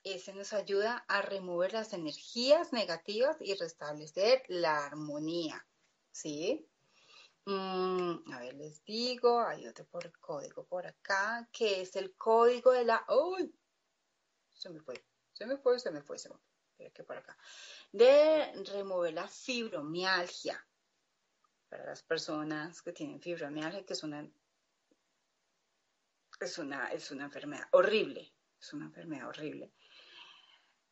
Ese 0.05 0.35
nos 0.35 0.53
ayuda 0.53 1.03
a 1.09 1.23
remover 1.23 1.73
las 1.73 1.95
energías 1.95 2.75
negativas 2.75 3.39
y 3.41 3.55
restablecer 3.55 4.45
la 4.49 4.85
armonía, 4.85 5.67
¿sí? 6.13 6.69
Mm, 7.47 8.33
a 8.33 8.41
ver, 8.41 8.55
les 8.55 8.85
digo, 8.85 9.41
hay 9.41 9.67
otro 9.67 9.87
por 9.87 10.13
código 10.21 10.65
por 10.67 10.87
acá, 10.87 11.49
que 11.53 11.81
es 11.83 11.97
el 11.97 12.15
código 12.17 12.73
de 12.73 12.85
la... 12.85 13.05
¡Uy! 13.09 13.55
Se 14.55 14.69
me 14.71 14.81
fue, 14.81 15.05
se 15.33 15.47
me 15.47 15.57
fue, 15.57 15.79
se 15.79 15.91
me 15.91 16.03
fue, 16.03 16.19
se 16.19 16.29
me 16.29 16.37
fue. 16.77 16.93
que 16.93 17.05
por 17.05 17.17
acá. 17.17 17.37
De 17.93 18.53
remover 18.73 19.15
la 19.15 19.29
fibromialgia. 19.29 20.65
Para 21.69 21.87
las 21.87 22.03
personas 22.03 22.83
que 22.83 22.93
tienen 22.93 23.21
fibromialgia, 23.21 23.85
que 23.85 23.93
es 23.93 24.03
una 24.03 24.29
es 26.41 26.59
una, 26.59 26.89
es 26.89 27.11
una 27.11 27.25
enfermedad 27.25 27.67
horrible, 27.73 28.33
es 28.59 28.73
una 28.73 28.87
enfermedad 28.87 29.29
horrible. 29.29 29.73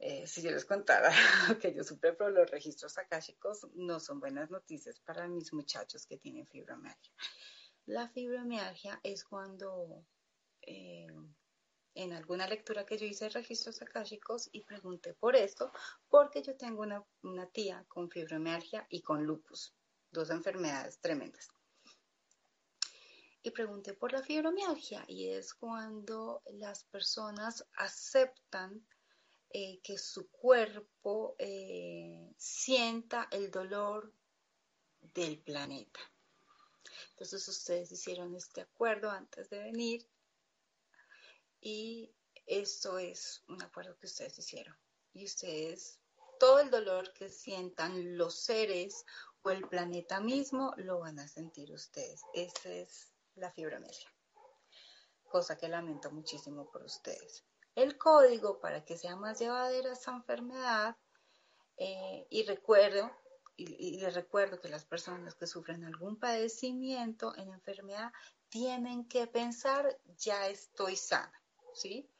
Eh, 0.00 0.26
si 0.28 0.42
yo 0.42 0.50
les 0.52 0.64
contara 0.64 1.10
que 1.60 1.74
yo 1.74 1.82
sufro 1.82 2.16
por 2.16 2.32
los 2.32 2.48
registros 2.50 2.96
akáshicos, 2.98 3.66
no 3.74 3.98
son 3.98 4.20
buenas 4.20 4.50
noticias 4.50 5.00
para 5.00 5.26
mis 5.26 5.52
muchachos 5.52 6.06
que 6.06 6.18
tienen 6.18 6.46
fibromialgia. 6.46 7.12
La 7.86 8.08
fibromialgia 8.08 9.00
es 9.02 9.24
cuando 9.24 10.04
eh, 10.62 11.08
en 11.94 12.12
alguna 12.12 12.46
lectura 12.46 12.86
que 12.86 12.96
yo 12.96 13.06
hice 13.06 13.28
registros 13.28 13.82
akáshicos 13.82 14.48
y 14.52 14.62
pregunté 14.64 15.14
por 15.14 15.34
esto, 15.34 15.72
porque 16.08 16.42
yo 16.42 16.56
tengo 16.56 16.82
una, 16.82 17.04
una 17.22 17.46
tía 17.46 17.84
con 17.88 18.08
fibromialgia 18.08 18.86
y 18.88 19.02
con 19.02 19.24
lupus, 19.24 19.74
dos 20.12 20.30
enfermedades 20.30 21.00
tremendas 21.00 21.48
y 23.42 23.50
pregunté 23.50 23.94
por 23.94 24.12
la 24.12 24.22
fibromialgia 24.22 25.04
y 25.06 25.30
es 25.30 25.54
cuando 25.54 26.42
las 26.46 26.84
personas 26.84 27.64
aceptan 27.76 28.84
eh, 29.50 29.80
que 29.82 29.96
su 29.96 30.30
cuerpo 30.30 31.34
eh, 31.38 32.34
sienta 32.36 33.28
el 33.30 33.50
dolor 33.50 34.12
del 35.00 35.38
planeta. 35.42 36.00
Entonces 37.10 37.48
ustedes 37.48 37.90
hicieron 37.90 38.34
este 38.34 38.60
acuerdo 38.60 39.10
antes 39.10 39.48
de 39.48 39.60
venir 39.60 40.06
y 41.60 42.14
esto 42.46 42.98
es 42.98 43.42
un 43.48 43.62
acuerdo 43.62 43.98
que 43.98 44.06
ustedes 44.06 44.38
hicieron. 44.38 44.76
Y 45.14 45.24
ustedes, 45.24 45.98
todo 46.38 46.60
el 46.60 46.70
dolor 46.70 47.12
que 47.14 47.30
sientan 47.30 48.18
los 48.18 48.44
seres 48.44 49.04
o 49.42 49.50
el 49.50 49.66
planeta 49.66 50.20
mismo, 50.20 50.74
lo 50.76 51.00
van 51.00 51.18
a 51.18 51.26
sentir 51.26 51.72
ustedes. 51.72 52.20
Esa 52.34 52.68
es 52.68 53.12
la 53.34 53.50
fibromialgia. 53.50 54.14
Cosa 55.24 55.56
que 55.56 55.68
lamento 55.68 56.10
muchísimo 56.10 56.70
por 56.70 56.82
ustedes 56.82 57.47
el 57.82 57.96
código 57.96 58.60
para 58.60 58.84
que 58.84 58.96
sea 58.96 59.14
más 59.14 59.38
llevadera 59.38 59.92
esta 59.92 60.10
enfermedad. 60.10 60.96
Eh, 61.76 62.26
y 62.28 62.42
recuerdo, 62.44 63.10
y, 63.56 64.00
les 64.00 64.14
recuerdo 64.14 64.60
que 64.60 64.68
las 64.68 64.84
personas 64.84 65.36
que 65.36 65.46
sufren 65.46 65.84
algún 65.84 66.18
padecimiento 66.18 67.36
en 67.36 67.52
enfermedad 67.52 68.12
tienen 68.48 69.06
que 69.06 69.26
pensar, 69.28 69.96
ya 70.16 70.48
estoy 70.48 70.96
sana, 70.96 71.40
¿sí? 71.74 72.10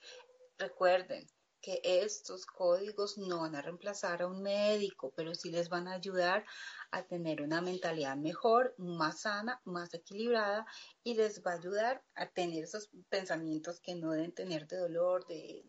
Recuerden, 0.59 1.26
que 1.61 1.80
estos 1.82 2.46
códigos 2.46 3.18
no 3.18 3.40
van 3.40 3.56
a 3.56 3.62
reemplazar 3.62 4.22
a 4.22 4.26
un 4.26 4.42
médico, 4.42 5.12
pero 5.16 5.34
sí 5.34 5.50
les 5.50 5.68
van 5.68 5.88
a 5.88 5.94
ayudar 5.94 6.46
a 6.90 7.06
tener 7.06 7.42
una 7.42 7.61
mentalidad 7.61 8.16
mejor, 8.16 8.74
más 8.78 9.20
sana, 9.22 9.61
más 9.64 9.92
equilibrada 9.94 10.66
y 11.02 11.14
les 11.14 11.44
va 11.44 11.52
a 11.52 11.56
ayudar 11.56 12.04
a 12.14 12.30
tener 12.30 12.64
esos 12.64 12.90
pensamientos 13.09 13.80
que 13.80 13.94
no 13.94 14.12
deben 14.12 14.32
tener 14.32 14.66
de 14.66 14.78
dolor, 14.78 15.26
de 15.26 15.64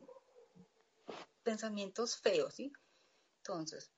pensamientos 1.43 2.17
feos, 2.17 2.53
¿sí? 2.53 2.71
Entonces, 3.37 3.91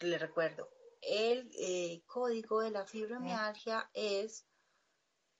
les 0.00 0.20
recuerdo, 0.20 0.68
el 1.00 1.50
eh, 1.58 2.02
código 2.06 2.60
de 2.60 2.70
la 2.70 2.86
fibromialgia 2.86 3.90
es 3.92 4.46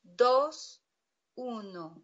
214 0.03 2.03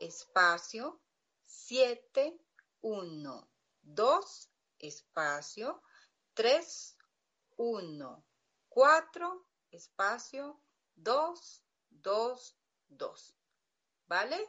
espacio 0.00 1.00
7 1.44 2.38
1, 2.82 3.50
2, 3.82 4.50
espacio, 4.78 5.82
3, 6.34 6.96
1, 7.56 8.24
4, 8.68 9.46
espacio, 9.70 10.62
2, 10.96 11.62
2, 11.90 12.56
2. 12.88 13.34
¿Vale? 14.06 14.48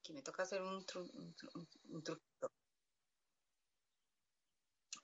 Aquí 0.00 0.12
me 0.12 0.22
toca 0.22 0.42
hacer 0.42 0.62
un, 0.62 0.84
truquito. 0.84 2.50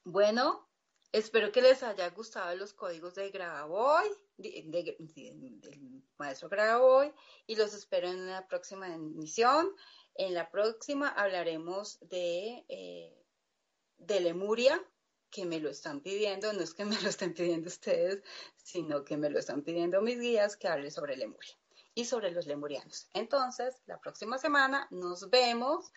Bueno, 0.04 0.68
espero 1.12 1.52
que 1.52 1.60
les 1.60 1.82
haya 1.82 2.08
gustado 2.10 2.54
los 2.56 2.72
códigos 2.72 3.14
de 3.14 3.30
Graboy, 3.30 4.08
del 4.36 6.04
maestro 6.16 6.48
Graboy, 6.48 7.12
y 7.46 7.56
los 7.56 7.74
espero 7.74 8.08
en 8.08 8.26
la 8.26 8.46
próxima 8.48 8.92
emisión. 8.92 9.74
En 10.18 10.34
la 10.34 10.50
próxima 10.50 11.08
hablaremos 11.08 11.98
de, 12.00 12.64
eh, 12.68 13.24
de 13.98 14.20
Lemuria, 14.20 14.82
que 15.30 15.44
me 15.44 15.60
lo 15.60 15.68
están 15.68 16.00
pidiendo, 16.00 16.52
no 16.52 16.62
es 16.62 16.72
que 16.72 16.84
me 16.84 17.00
lo 17.00 17.08
estén 17.08 17.34
pidiendo 17.34 17.68
ustedes, 17.68 18.22
sino 18.56 19.04
que 19.04 19.16
me 19.16 19.30
lo 19.30 19.38
están 19.38 19.62
pidiendo 19.62 20.00
mis 20.00 20.18
guías 20.18 20.56
que 20.56 20.68
hable 20.68 20.90
sobre 20.90 21.16
Lemuria 21.16 21.54
y 21.94 22.04
sobre 22.04 22.30
los 22.30 22.46
lemurianos. 22.46 23.08
Entonces, 23.12 23.82
la 23.86 23.98
próxima 24.00 24.38
semana 24.38 24.86
nos 24.90 25.28
vemos. 25.30 25.92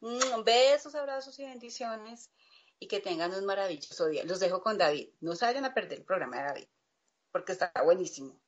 Mm, 0.00 0.44
besos, 0.44 0.94
abrazos 0.94 1.38
y 1.38 1.44
bendiciones 1.44 2.30
y 2.78 2.88
que 2.88 3.00
tengan 3.00 3.32
un 3.32 3.46
maravilloso 3.46 4.06
día. 4.06 4.24
Los 4.24 4.40
dejo 4.40 4.62
con 4.62 4.76
David. 4.76 5.08
No 5.20 5.32
vayan 5.40 5.64
a 5.64 5.72
perder 5.72 6.00
el 6.00 6.04
programa 6.04 6.36
de 6.36 6.42
David, 6.42 6.68
porque 7.32 7.52
está 7.52 7.72
buenísimo. 7.84 8.38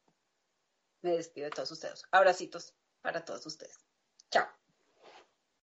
Me 1.03 1.13
despido 1.13 1.47
de 1.47 1.51
todos 1.53 1.71
ustedes. 1.71 2.03
Abracitos 2.11 2.75
para 3.01 3.25
todos 3.25 3.47
ustedes. 3.47 3.79
Chao. 4.31 4.66